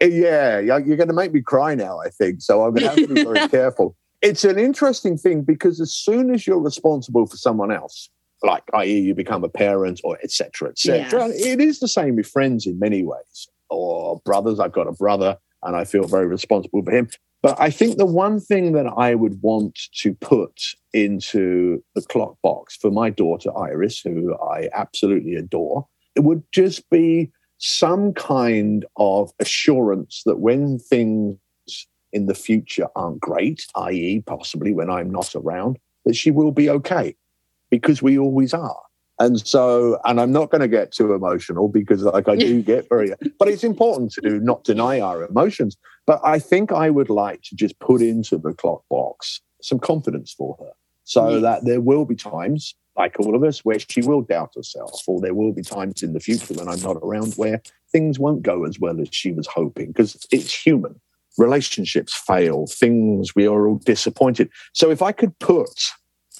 Yeah, 0.00 0.58
yeah, 0.58 0.78
you're 0.78 0.96
going 0.96 1.08
to 1.08 1.14
make 1.14 1.32
me 1.32 1.42
cry 1.42 1.74
now, 1.74 2.00
I 2.00 2.08
think. 2.08 2.40
So 2.40 2.64
I'm 2.64 2.74
going 2.74 2.82
to 2.82 2.88
have 2.88 3.08
to 3.08 3.14
be 3.14 3.24
very 3.24 3.48
careful. 3.50 3.96
It's 4.22 4.44
an 4.44 4.58
interesting 4.58 5.16
thing 5.16 5.42
because 5.42 5.80
as 5.80 5.94
soon 5.94 6.34
as 6.34 6.46
you're 6.46 6.60
responsible 6.60 7.26
for 7.26 7.36
someone 7.36 7.70
else, 7.70 8.10
like 8.42 8.62
i.e., 8.74 8.98
you 8.98 9.14
become 9.14 9.44
a 9.44 9.48
parent 9.48 10.00
or 10.04 10.18
etc. 10.22 10.70
etc., 10.70 11.28
Yes. 11.28 11.46
it 11.46 11.60
is 11.60 11.80
the 11.80 11.88
same 11.88 12.16
with 12.16 12.26
friends 12.26 12.66
in 12.66 12.78
many 12.78 13.02
ways 13.04 13.48
or 13.68 14.20
brothers. 14.24 14.58
I've 14.60 14.72
got 14.72 14.86
a 14.88 14.92
brother 14.92 15.36
and 15.62 15.76
I 15.76 15.84
feel 15.84 16.04
very 16.04 16.26
responsible 16.26 16.82
for 16.82 16.90
him. 16.90 17.08
But 17.42 17.58
I 17.58 17.70
think 17.70 17.96
the 17.96 18.06
one 18.06 18.38
thing 18.38 18.72
that 18.72 18.86
I 18.86 19.14
would 19.14 19.40
want 19.40 19.78
to 20.02 20.14
put 20.14 20.60
into 20.92 21.82
the 21.94 22.02
Klokbox 22.02 22.72
for 22.80 22.90
my 22.90 23.08
daughter 23.08 23.56
Iris, 23.56 24.00
who 24.00 24.36
I 24.38 24.68
absolutely 24.74 25.34
adore, 25.36 25.86
it 26.16 26.20
would 26.20 26.42
just 26.52 26.88
be 26.90 27.30
some 27.56 28.12
kind 28.12 28.84
of 28.96 29.32
assurance 29.38 30.22
that 30.26 30.38
when 30.38 30.78
things 30.78 31.38
in 32.12 32.26
the 32.26 32.34
future 32.34 32.88
aren't 32.96 33.20
great, 33.20 33.66
i.e., 33.76 34.22
possibly 34.26 34.72
when 34.72 34.90
I'm 34.90 35.10
not 35.10 35.34
around, 35.34 35.78
that 36.04 36.16
she 36.16 36.30
will 36.30 36.52
be 36.52 36.68
okay 36.68 37.14
because 37.70 38.02
we 38.02 38.18
always 38.18 38.52
are. 38.54 38.80
And 39.18 39.46
so, 39.46 40.00
and 40.06 40.18
I'm 40.18 40.32
not 40.32 40.50
going 40.50 40.62
to 40.62 40.68
get 40.68 40.92
too 40.92 41.12
emotional 41.12 41.68
because, 41.68 42.02
like, 42.02 42.26
I 42.26 42.36
do 42.36 42.62
get 42.62 42.88
very, 42.88 43.12
but 43.38 43.48
it's 43.48 43.64
important 43.64 44.12
to 44.12 44.22
do 44.22 44.40
not 44.40 44.64
deny 44.64 44.98
our 44.98 45.24
emotions. 45.24 45.76
But 46.06 46.20
I 46.24 46.38
think 46.38 46.72
I 46.72 46.88
would 46.88 47.10
like 47.10 47.42
to 47.42 47.54
just 47.54 47.78
put 47.80 48.00
into 48.00 48.38
the 48.38 48.52
Klokbox 48.52 49.40
some 49.60 49.78
confidence 49.78 50.32
for 50.32 50.56
her 50.58 50.70
so 51.04 51.28
Yes. 51.28 51.42
that 51.42 51.64
there 51.64 51.80
will 51.80 52.04
be 52.04 52.14
times, 52.14 52.74
like 52.96 53.18
all 53.20 53.34
of 53.34 53.44
us, 53.44 53.64
where 53.64 53.78
she 53.78 54.00
will 54.00 54.22
doubt 54.22 54.52
herself, 54.54 55.02
or 55.06 55.20
there 55.20 55.34
will 55.34 55.52
be 55.52 55.62
times 55.62 56.02
in 56.02 56.14
the 56.14 56.20
future 56.20 56.54
when 56.54 56.68
I'm 56.68 56.80
not 56.80 56.96
around 57.02 57.34
where 57.34 57.60
things 57.92 58.18
won't 58.18 58.42
go 58.42 58.64
as 58.64 58.78
well 58.78 59.00
as 59.00 59.08
she 59.10 59.32
was 59.32 59.46
hoping 59.46 59.88
because 59.88 60.16
it's 60.30 60.54
human. 60.54 61.00
Relationships 61.36 62.14
fail, 62.14 62.66
things 62.66 63.34
we 63.34 63.46
are 63.46 63.66
all 63.68 63.76
disappointed. 63.84 64.50
So 64.72 64.90
if 64.90 65.02
I 65.02 65.12
could 65.12 65.38
put 65.40 65.68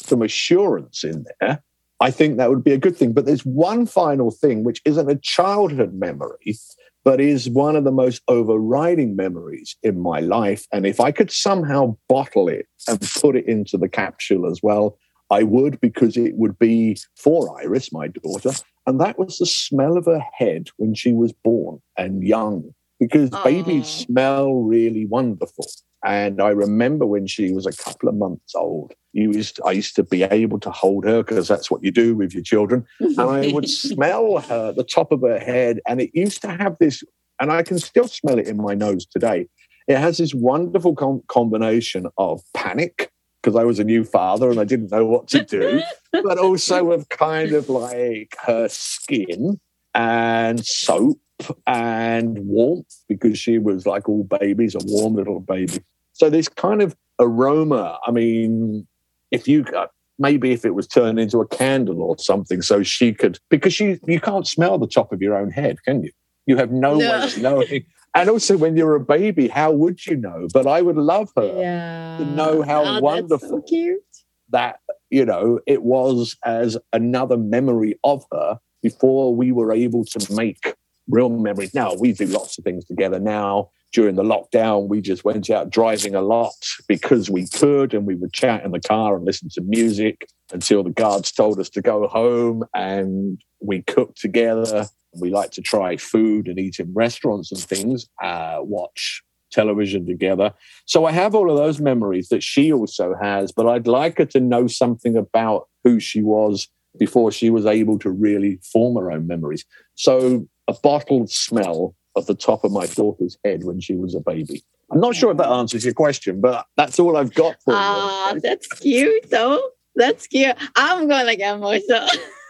some 0.07 0.23
assurance 0.23 1.05
in 1.05 1.25
there, 1.41 1.63
I 2.01 2.11
think 2.11 2.37
that 2.37 2.49
would 2.49 2.65
be 2.65 2.73
a 2.73 2.79
good 2.79 2.97
thing. 2.97 3.13
But 3.13 3.27
there's 3.27 3.45
one 3.45 3.87
final 3.87 4.31
thing, 4.31 4.65
which 4.65 4.81
isn't 4.85 5.11
a 5.11 5.17
childhood 5.17 5.95
memory, 5.95 6.57
but 7.05 7.21
is 7.21 7.49
one 7.49 7.77
of 7.77 7.85
the 7.85 7.93
most 7.93 8.23
overriding 8.29 9.17
memories 9.17 9.77
in 9.83 10.01
my 10.01 10.21
life. 10.21 10.67
And 10.73 10.87
if 10.87 11.01
I 11.01 11.13
could 11.13 11.31
somehow 11.31 11.97
bottle 12.09 12.49
it 12.49 12.67
and 12.89 13.01
put 13.21 13.37
it 13.37 13.47
into 13.47 13.77
the 13.77 13.89
capsule 13.89 14.51
as 14.51 14.61
well, 14.63 14.99
I 15.31 15.43
would 15.45 15.81
because 15.81 16.17
it 16.17 16.35
would 16.35 16.59
be 16.59 16.97
for 17.17 17.59
Iris, 17.61 17.93
my 17.93 18.09
daughter. 18.09 18.51
And 18.87 19.01
that 19.01 19.19
was 19.19 19.39
the 19.39 19.47
smell 19.47 19.97
of 19.97 20.07
her 20.07 20.23
head 20.35 20.69
when 20.77 20.95
she 20.95 21.13
was 21.13 21.33
born 21.33 21.81
and 21.97 22.23
young, 22.23 22.75
because 22.99 23.33
Aw. 23.33 23.45
babies 23.45 23.87
smell 23.87 24.55
really 24.55 25.07
wonderful. 25.07 25.67
And 26.05 26.41
I 26.41 26.49
remember 26.49 27.05
when 27.05 27.27
she 27.27 27.53
was 27.53 27.67
a 27.67 27.73
couple 27.73 28.09
of 28.09 28.15
months 28.15 28.55
old, 28.55 28.95
you 29.13 29.33
used 29.33 29.61
I 29.65 29.73
used 29.73 29.97
to 29.97 30.03
be 30.03 30.23
able 30.23 30.59
to 30.61 30.71
hold 30.71 31.05
her 31.05 31.23
because 31.23 31.49
that's 31.49 31.71
what 31.71 31.85
you 31.85 31.91
do 31.91 32.15
with 32.15 32.33
your 32.33 32.43
children. 32.43 32.87
And 33.01 33.21
I 33.21 33.53
would 33.53 33.69
smell 33.69 34.39
her, 34.39 34.73
the 34.73 34.85
top 34.85 35.13
of 35.13 35.21
her 35.23 35.39
head, 35.39 35.81
and 35.87 36.01
it 36.01 36.11
used 36.15 36.41
to 36.43 36.51
have 36.51 36.79
this, 36.79 37.03
and 37.39 37.53
I 37.53 37.63
can 37.63 37.79
still 37.79 38.09
smell 38.09 38.39
it 38.39 38.49
in 38.49 38.57
my 38.57 38.75
nose 38.75 39.05
today. 39.05 39.47
It 39.89 39.99
has 39.99 40.19
this 40.19 40.35
wonderful 40.35 40.95
com- 40.95 41.23
combination 41.29 42.07
of 42.17 42.41
panic 42.55 43.11
because 43.43 43.57
I 43.57 43.65
was 43.65 43.79
a 43.79 43.85
new 43.85 44.05
father 44.05 44.51
and 44.51 44.61
I 44.61 44.65
didn't 44.65 44.91
know 44.91 45.05
what 45.05 45.29
to 45.29 45.45
do, 45.45 45.83
but 46.13 46.39
also 46.39 46.93
of 46.93 47.09
kind 47.09 47.53
of 47.53 47.69
like 47.69 48.37
her 48.47 48.69
skin 48.69 49.59
and 49.95 50.65
soap 50.65 51.19
and 51.67 52.39
warmth 52.47 52.95
because 53.09 53.39
she 53.39 53.59
was 53.59 53.87
like 53.87 54.09
all 54.09 54.25
babies, 54.25 54.75
a 54.75 54.79
warm 54.85 55.15
little 55.15 55.41
baby. 55.41 55.81
So 56.13 56.29
this 56.31 56.49
kind 56.49 56.83
of 56.83 56.97
aroma, 57.19 57.99
I 58.07 58.11
mean, 58.11 58.87
if 59.31 59.47
you 59.49 59.63
got 59.63 59.91
maybe 60.19 60.53
if 60.53 60.65
it 60.65 60.75
was 60.75 60.87
turned 60.87 61.19
into 61.19 61.41
a 61.41 61.47
candle 61.47 62.03
or 62.03 62.19
something, 62.19 62.61
so 62.63 62.83
she 62.83 63.13
could 63.15 63.39
because 63.49 63.79
you 63.81 63.99
you 64.07 64.21
can't 64.21 64.47
smell 64.47 64.79
the 64.79 64.87
top 64.87 65.13
of 65.13 65.23
your 65.23 65.37
own 65.37 65.51
head, 65.51 65.77
can 65.85 66.03
you? 66.03 66.11
You 66.47 66.57
have 66.57 66.71
no, 66.73 66.95
No. 66.97 67.11
way 67.11 67.25
of 67.25 67.39
knowing. 67.39 67.85
And 68.15 68.29
also, 68.29 68.57
when 68.57 68.77
you're 68.77 68.97
a 68.97 69.01
baby, 69.01 69.47
how 69.47 69.71
would 69.71 70.05
you 70.05 70.17
know? 70.17 70.49
But 70.53 70.67
I 70.67 70.83
would 70.83 70.97
love 70.97 71.31
her 71.37 71.47
yeah. 71.61 72.17
to 72.19 72.25
know 72.25 72.63
how 72.63 72.83
Oh, 72.83 72.95
so 72.97 73.01
wonderful. 73.01 73.63
cute. 73.63 74.03
that 74.51 74.81
you 75.11 75.25
know 75.25 75.61
it 75.67 75.83
was 75.85 76.37
as 76.45 76.77
another 76.93 77.37
memory 77.37 77.95
of 78.03 78.25
her 78.33 78.59
before 78.83 79.35
we 79.35 79.53
were 79.53 79.73
able 79.73 80.05
to 80.07 80.33
make 80.35 80.75
real 81.11 81.29
memories. 81.29 81.75
Now 81.75 81.95
we 81.95 82.13
do 82.13 82.27
lots 82.27 82.59
of 82.59 82.65
things 82.65 82.85
together 82.85 83.19
now. 83.19 83.71
During 83.93 84.15
the 84.15 84.23
lockdown, 84.23 84.89
we 84.89 85.01
just 85.01 85.25
went 85.25 85.51
out 85.51 85.71
driving 85.71 86.15
a 86.15 86.23
lot 86.23 86.55
because 86.87 87.29
we 87.29 87.49
could, 87.49 87.93
and 87.93 88.07
we 88.07 88.15
would 88.15 88.33
chat 88.33 88.65
in 88.65 88.71
the 88.71 88.81
car 88.81 89.17
and 89.17 89.25
listen 89.25 89.49
to 89.55 89.61
music 89.63 90.29
until 90.53 90.85
the 90.85 90.91
guards 90.91 91.33
told 91.33 91.59
us 91.59 91.69
to 91.71 91.83
go 91.83 92.07
home. 92.07 92.65
And 92.73 93.43
we 93.61 93.83
cooked 93.83 94.21
together. 94.21 94.87
We 95.21 95.31
like 95.31 95.51
to 95.53 95.61
try 95.61 95.97
food 95.97 96.47
and 96.47 96.59
eat 96.59 96.79
in 96.79 96.95
restaurants 96.95 97.51
and 97.51 97.61
things, 97.61 98.09
uh, 98.23 98.59
watch 98.61 99.23
television 99.51 100.07
together. 100.07 100.55
So 100.87 101.05
I 101.05 101.11
have 101.11 101.35
all 101.35 101.51
of 101.51 101.57
those 101.57 101.81
memories 101.81 102.29
that 102.29 102.45
she 102.45 102.73
also 102.73 103.15
has, 103.21 103.51
but 103.51 103.67
I'd 103.67 103.89
like 103.89 104.19
her 104.19 104.27
to 104.27 104.41
know 104.41 104.69
something 104.69 105.17
about 105.17 105.69
who 105.83 105.99
she 105.99 106.23
was 106.23 106.69
before 106.99 107.31
she 107.31 107.51
was 107.51 107.67
able 107.67 107.99
to 108.01 108.11
really 108.11 108.61
form 108.73 108.97
her 108.97 109.11
own 109.11 109.27
memories. 109.27 109.65
So 109.95 110.47
a 110.71 110.75
bottled 110.83 111.31
smell 111.31 111.95
of 112.17 112.27
the 112.27 112.35
top 112.35 112.65
of 112.65 112.73
my 112.73 112.87
daughter's 112.87 113.37
head 113.45 113.65
when 113.65 113.81
she 113.81 113.95
was 113.95 114.15
a 114.15 114.21
baby. 114.21 114.63
I'm 114.93 115.01
not 115.01 115.15
sure 115.15 115.31
if 115.31 115.37
that 115.39 115.49
answers 115.49 115.85
your 115.85 115.95
question, 115.95 116.41
but 116.41 116.67
that's 116.77 116.99
all 116.99 117.17
I've 117.17 117.35
got 117.35 117.57
for 117.65 117.75
Ah, 117.77 118.33
you. 118.35 118.41
that's 118.41 118.67
cute 118.81 119.31
though. 119.31 119.61
That's 119.95 120.27
cute. 120.27 120.57
I'm 120.77 121.09
gonna 121.09 121.37
get 121.37 121.57
emotional. 121.57 122.09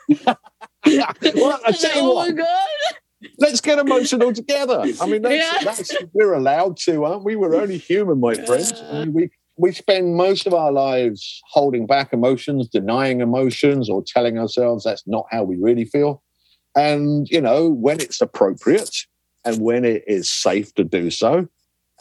well, 0.26 1.61
I 1.66 1.72
tell 1.72 1.94
you 1.94 2.00
oh 2.00 2.14
what, 2.14 2.28
my 2.30 2.35
god. 2.42 2.68
let's 3.38 3.61
get 3.61 3.78
emotional 3.78 4.33
together. 4.33 4.83
I 5.00 5.06
mean, 5.06 5.22
that's, 5.22 5.35
Yeah. 5.35 5.64
that's 5.64 5.92
we're 6.12 6.33
allowed 6.35 6.76
to, 6.78 7.04
aren't 7.04 7.24
we? 7.24 7.37
We're 7.37 7.56
only 7.56 7.78
human, 7.78 8.20
my 8.20 8.35
friends. 8.35 8.72
I 8.90 9.00
mean, 9.04 9.12
we 9.12 9.30
we 9.56 9.72
spend 9.72 10.16
most 10.16 10.46
of 10.46 10.54
our 10.54 10.72
lives 10.72 11.42
holding 11.50 11.87
back 11.87 12.12
emotions, 12.14 12.68
denying 12.68 13.20
emotions, 13.20 13.90
or 13.90 14.02
telling 14.02 14.38
ourselves 14.38 14.85
that's 14.85 15.06
not 15.06 15.26
how 15.30 15.42
we 15.44 15.56
really 15.56 15.85
feel. 15.85 16.22
And 16.76 17.28
you 17.28 17.40
know, 17.40 17.68
when 17.68 18.00
it's 18.00 18.20
appropriate 18.20 19.06
and 19.44 19.61
when 19.61 19.85
it 19.85 20.04
is 20.06 20.30
safe 20.30 20.74
to 20.74 20.85
do 20.85 21.11
so, 21.11 21.48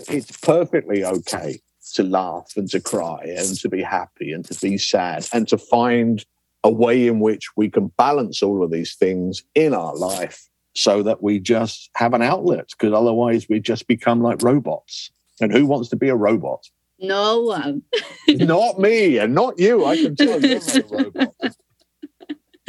it's 0.08 0.38
perfectly 0.38 1.04
okay 1.04 1.60
to 1.94 2.04
laugh 2.04 2.54
and 2.56 2.70
to 2.70 2.80
cry 2.80 3.24
and 3.38 3.58
to 3.60 3.70
be 3.70 3.82
happy 3.82 4.32
and 4.32 4.46
to 4.46 4.60
be 4.60 4.78
sad 4.78 5.28
and 5.34 5.48
to 5.48 5.58
find 5.58 6.26
a 6.64 6.72
way 6.72 7.08
in 7.08 7.20
which 7.20 7.48
we 7.56 7.70
can 7.70 7.88
balance 7.98 8.44
all 8.44 8.64
of 8.64 8.72
these 8.72 8.96
things 8.96 9.44
in 9.56 9.74
our 9.74 9.96
life 9.96 10.50
so 10.74 11.02
that 11.04 11.24
we 11.24 11.40
just 11.40 11.90
have 11.96 12.14
an 12.14 12.22
outlet 12.22 12.68
because 12.70 12.94
otherwise 12.94 13.48
we 13.50 13.60
just 13.60 13.88
become 13.88 14.22
like 14.22 14.42
robots. 14.42 15.10
And 15.42 15.52
who 15.52 15.66
wants 15.66 15.90
to 15.90 15.96
be 15.96 16.10
a 16.10 16.16
robot? 16.16 16.70
No 17.00 17.42
one. 17.42 17.82
not 18.28 18.80
me 18.80 19.18
and 19.18 19.34
not 19.34 19.58
you. 19.58 19.86
I 19.86 19.96
can 19.96 20.16
tell 20.16 20.42
you're 20.42 20.60
not 20.60 20.76
a 20.76 20.84
robot. 20.90 21.36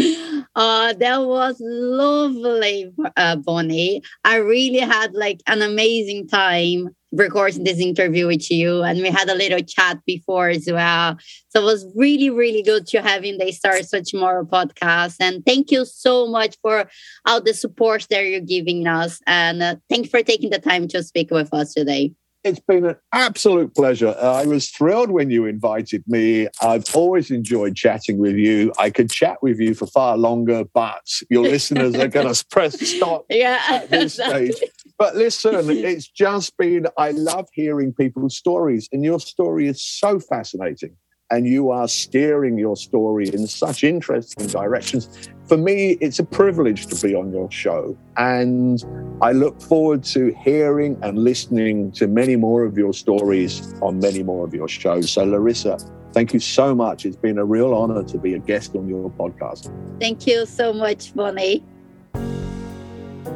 Uh, 0.56 0.92
that 0.94 1.18
was 1.18 1.56
lovely, 1.60 2.92
uh, 3.16 3.36
Barney. 3.36 4.02
I 4.24 4.36
really 4.36 4.80
had 4.80 5.14
like 5.14 5.40
an 5.46 5.62
amazing 5.62 6.26
time 6.26 6.88
recording 7.12 7.62
this 7.62 7.78
interview 7.78 8.26
with 8.26 8.50
you, 8.50 8.82
and 8.82 9.00
we 9.00 9.10
had 9.10 9.28
a 9.28 9.34
little 9.34 9.60
chat 9.60 9.98
before 10.06 10.48
as 10.48 10.68
well. 10.70 11.16
So 11.50 11.62
it 11.62 11.64
was 11.64 11.86
really, 11.94 12.30
really 12.30 12.62
good 12.62 12.86
to 12.88 13.00
have 13.00 13.24
in 13.24 13.38
the 13.38 13.52
Stories 13.52 13.90
for 13.90 14.00
Tomorrow 14.00 14.44
podcast. 14.44 15.16
And 15.20 15.46
thank 15.46 15.70
you 15.70 15.84
so 15.84 16.26
much 16.26 16.56
for 16.62 16.90
all 17.26 17.40
the 17.40 17.54
support 17.54 18.06
that 18.10 18.26
you're 18.26 18.40
giving 18.40 18.88
us, 18.88 19.20
and 19.28 19.62
uh, 19.62 19.76
thank 19.88 20.06
you 20.06 20.10
for 20.10 20.22
taking 20.22 20.50
the 20.50 20.58
time 20.58 20.88
to 20.88 21.02
speak 21.04 21.30
with 21.30 21.54
us 21.54 21.74
today. 21.74 22.12
It's 22.42 22.60
been 22.60 22.86
an 22.86 22.96
absolute 23.12 23.74
pleasure. 23.74 24.16
I 24.18 24.46
was 24.46 24.70
thrilled 24.70 25.10
when 25.10 25.30
you 25.30 25.44
invited 25.44 26.02
me. 26.06 26.48
I've 26.62 26.84
always 26.96 27.30
enjoyed 27.30 27.76
chatting 27.76 28.18
with 28.18 28.36
you. 28.36 28.72
I 28.78 28.88
could 28.88 29.10
chat 29.10 29.42
with 29.42 29.60
you 29.60 29.74
for 29.74 29.86
far 29.86 30.16
longer, 30.16 30.64
but 30.72 31.02
your 31.28 31.42
listeners 31.42 31.94
are 31.96 32.08
going 32.08 32.32
to 32.34 32.46
press 32.50 32.80
stop 32.80 33.26
Yeah, 33.28 33.60
at 33.68 33.90
this 33.90 34.14
stage. 34.14 34.56
But 34.98 35.16
listen, 35.16 35.68
it's 35.68 36.08
just 36.08 36.56
been, 36.56 36.86
I 36.96 37.10
love 37.10 37.48
hearing 37.52 37.92
people's 37.92 38.36
stories, 38.36 38.88
and 38.90 39.04
your 39.04 39.20
story 39.20 39.66
is 39.66 39.82
so 39.82 40.18
fascinating. 40.18 40.96
And 41.30 41.46
you 41.46 41.70
are 41.70 41.86
steering 41.86 42.58
your 42.58 42.76
story 42.76 43.28
in 43.28 43.46
such 43.46 43.84
interesting 43.84 44.48
directions. 44.48 45.28
For 45.46 45.56
me, 45.56 45.92
it's 46.00 46.18
a 46.18 46.24
privilege 46.24 46.86
to 46.86 47.06
be 47.06 47.14
on 47.14 47.32
your 47.32 47.50
show. 47.50 47.96
And 48.16 48.82
I 49.22 49.32
look 49.32 49.60
forward 49.60 50.02
to 50.04 50.34
hearing 50.42 50.98
and 51.02 51.18
listening 51.18 51.92
to 51.92 52.08
many 52.08 52.36
more 52.36 52.64
of 52.64 52.76
your 52.76 52.92
stories 52.92 53.74
on 53.80 54.00
many 54.00 54.22
more 54.22 54.44
of 54.44 54.54
your 54.54 54.68
shows. 54.68 55.12
So, 55.12 55.24
Larissa, 55.24 55.78
thank 56.12 56.32
you 56.34 56.40
so 56.40 56.74
much. 56.74 57.06
It's 57.06 57.16
been 57.16 57.38
a 57.38 57.44
real 57.44 57.74
honor 57.74 58.02
to 58.02 58.18
be 58.18 58.34
a 58.34 58.38
guest 58.38 58.74
on 58.74 58.88
your 58.88 59.10
podcast. 59.10 59.72
Thank 60.00 60.26
you 60.26 60.46
so 60.46 60.72
much, 60.72 61.14
Barney. 61.14 61.64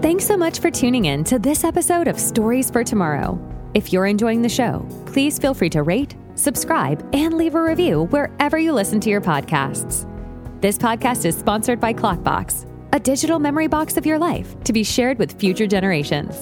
Thanks 0.02 0.26
so 0.26 0.37
much 0.37 0.59
for 0.59 0.70
tuning 0.70 1.07
in 1.07 1.24
to 1.24 1.38
this 1.38 1.64
episode 1.64 2.09
of 2.09 2.18
Stories 2.18 2.70
for 2.70 2.85
Tomorrow. 2.85 3.38
If 3.74 3.92
you're 3.92 4.06
enjoying 4.06 4.40
the 4.40 4.48
show, 4.48 4.87
please 5.04 5.37
feel 5.37 5.52
free 5.52 5.70
to 5.70 5.82
rate, 5.82 6.14
subscribe, 6.37 7.04
and 7.12 7.34
leave 7.34 7.56
a 7.56 7.62
review 7.62 8.04
wherever 8.04 8.56
you 8.56 8.72
listen 8.72 9.00
to 9.00 9.10
your 9.10 9.20
podcasts. 9.20 10.08
This 10.60 10.78
podcast 10.78 11.24
is 11.24 11.37
sponsored 11.37 11.80
by 11.80 11.92
Klokbox, 11.92 12.70
a 12.92 13.00
digital 13.00 13.40
memory 13.40 13.66
box 13.66 13.96
of 13.96 14.06
your 14.06 14.18
life 14.18 14.62
to 14.62 14.72
be 14.72 14.84
shared 14.84 15.18
with 15.18 15.40
future 15.40 15.66
generations. 15.66 16.37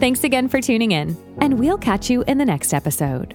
Thanks 0.00 0.22
again 0.22 0.48
for 0.48 0.60
tuning 0.60 0.92
in, 0.92 1.16
and 1.40 1.58
we'll 1.58 1.78
catch 1.78 2.10
you 2.10 2.24
in 2.24 2.36
the 2.36 2.44
next 2.44 2.74
episode. 2.74 3.34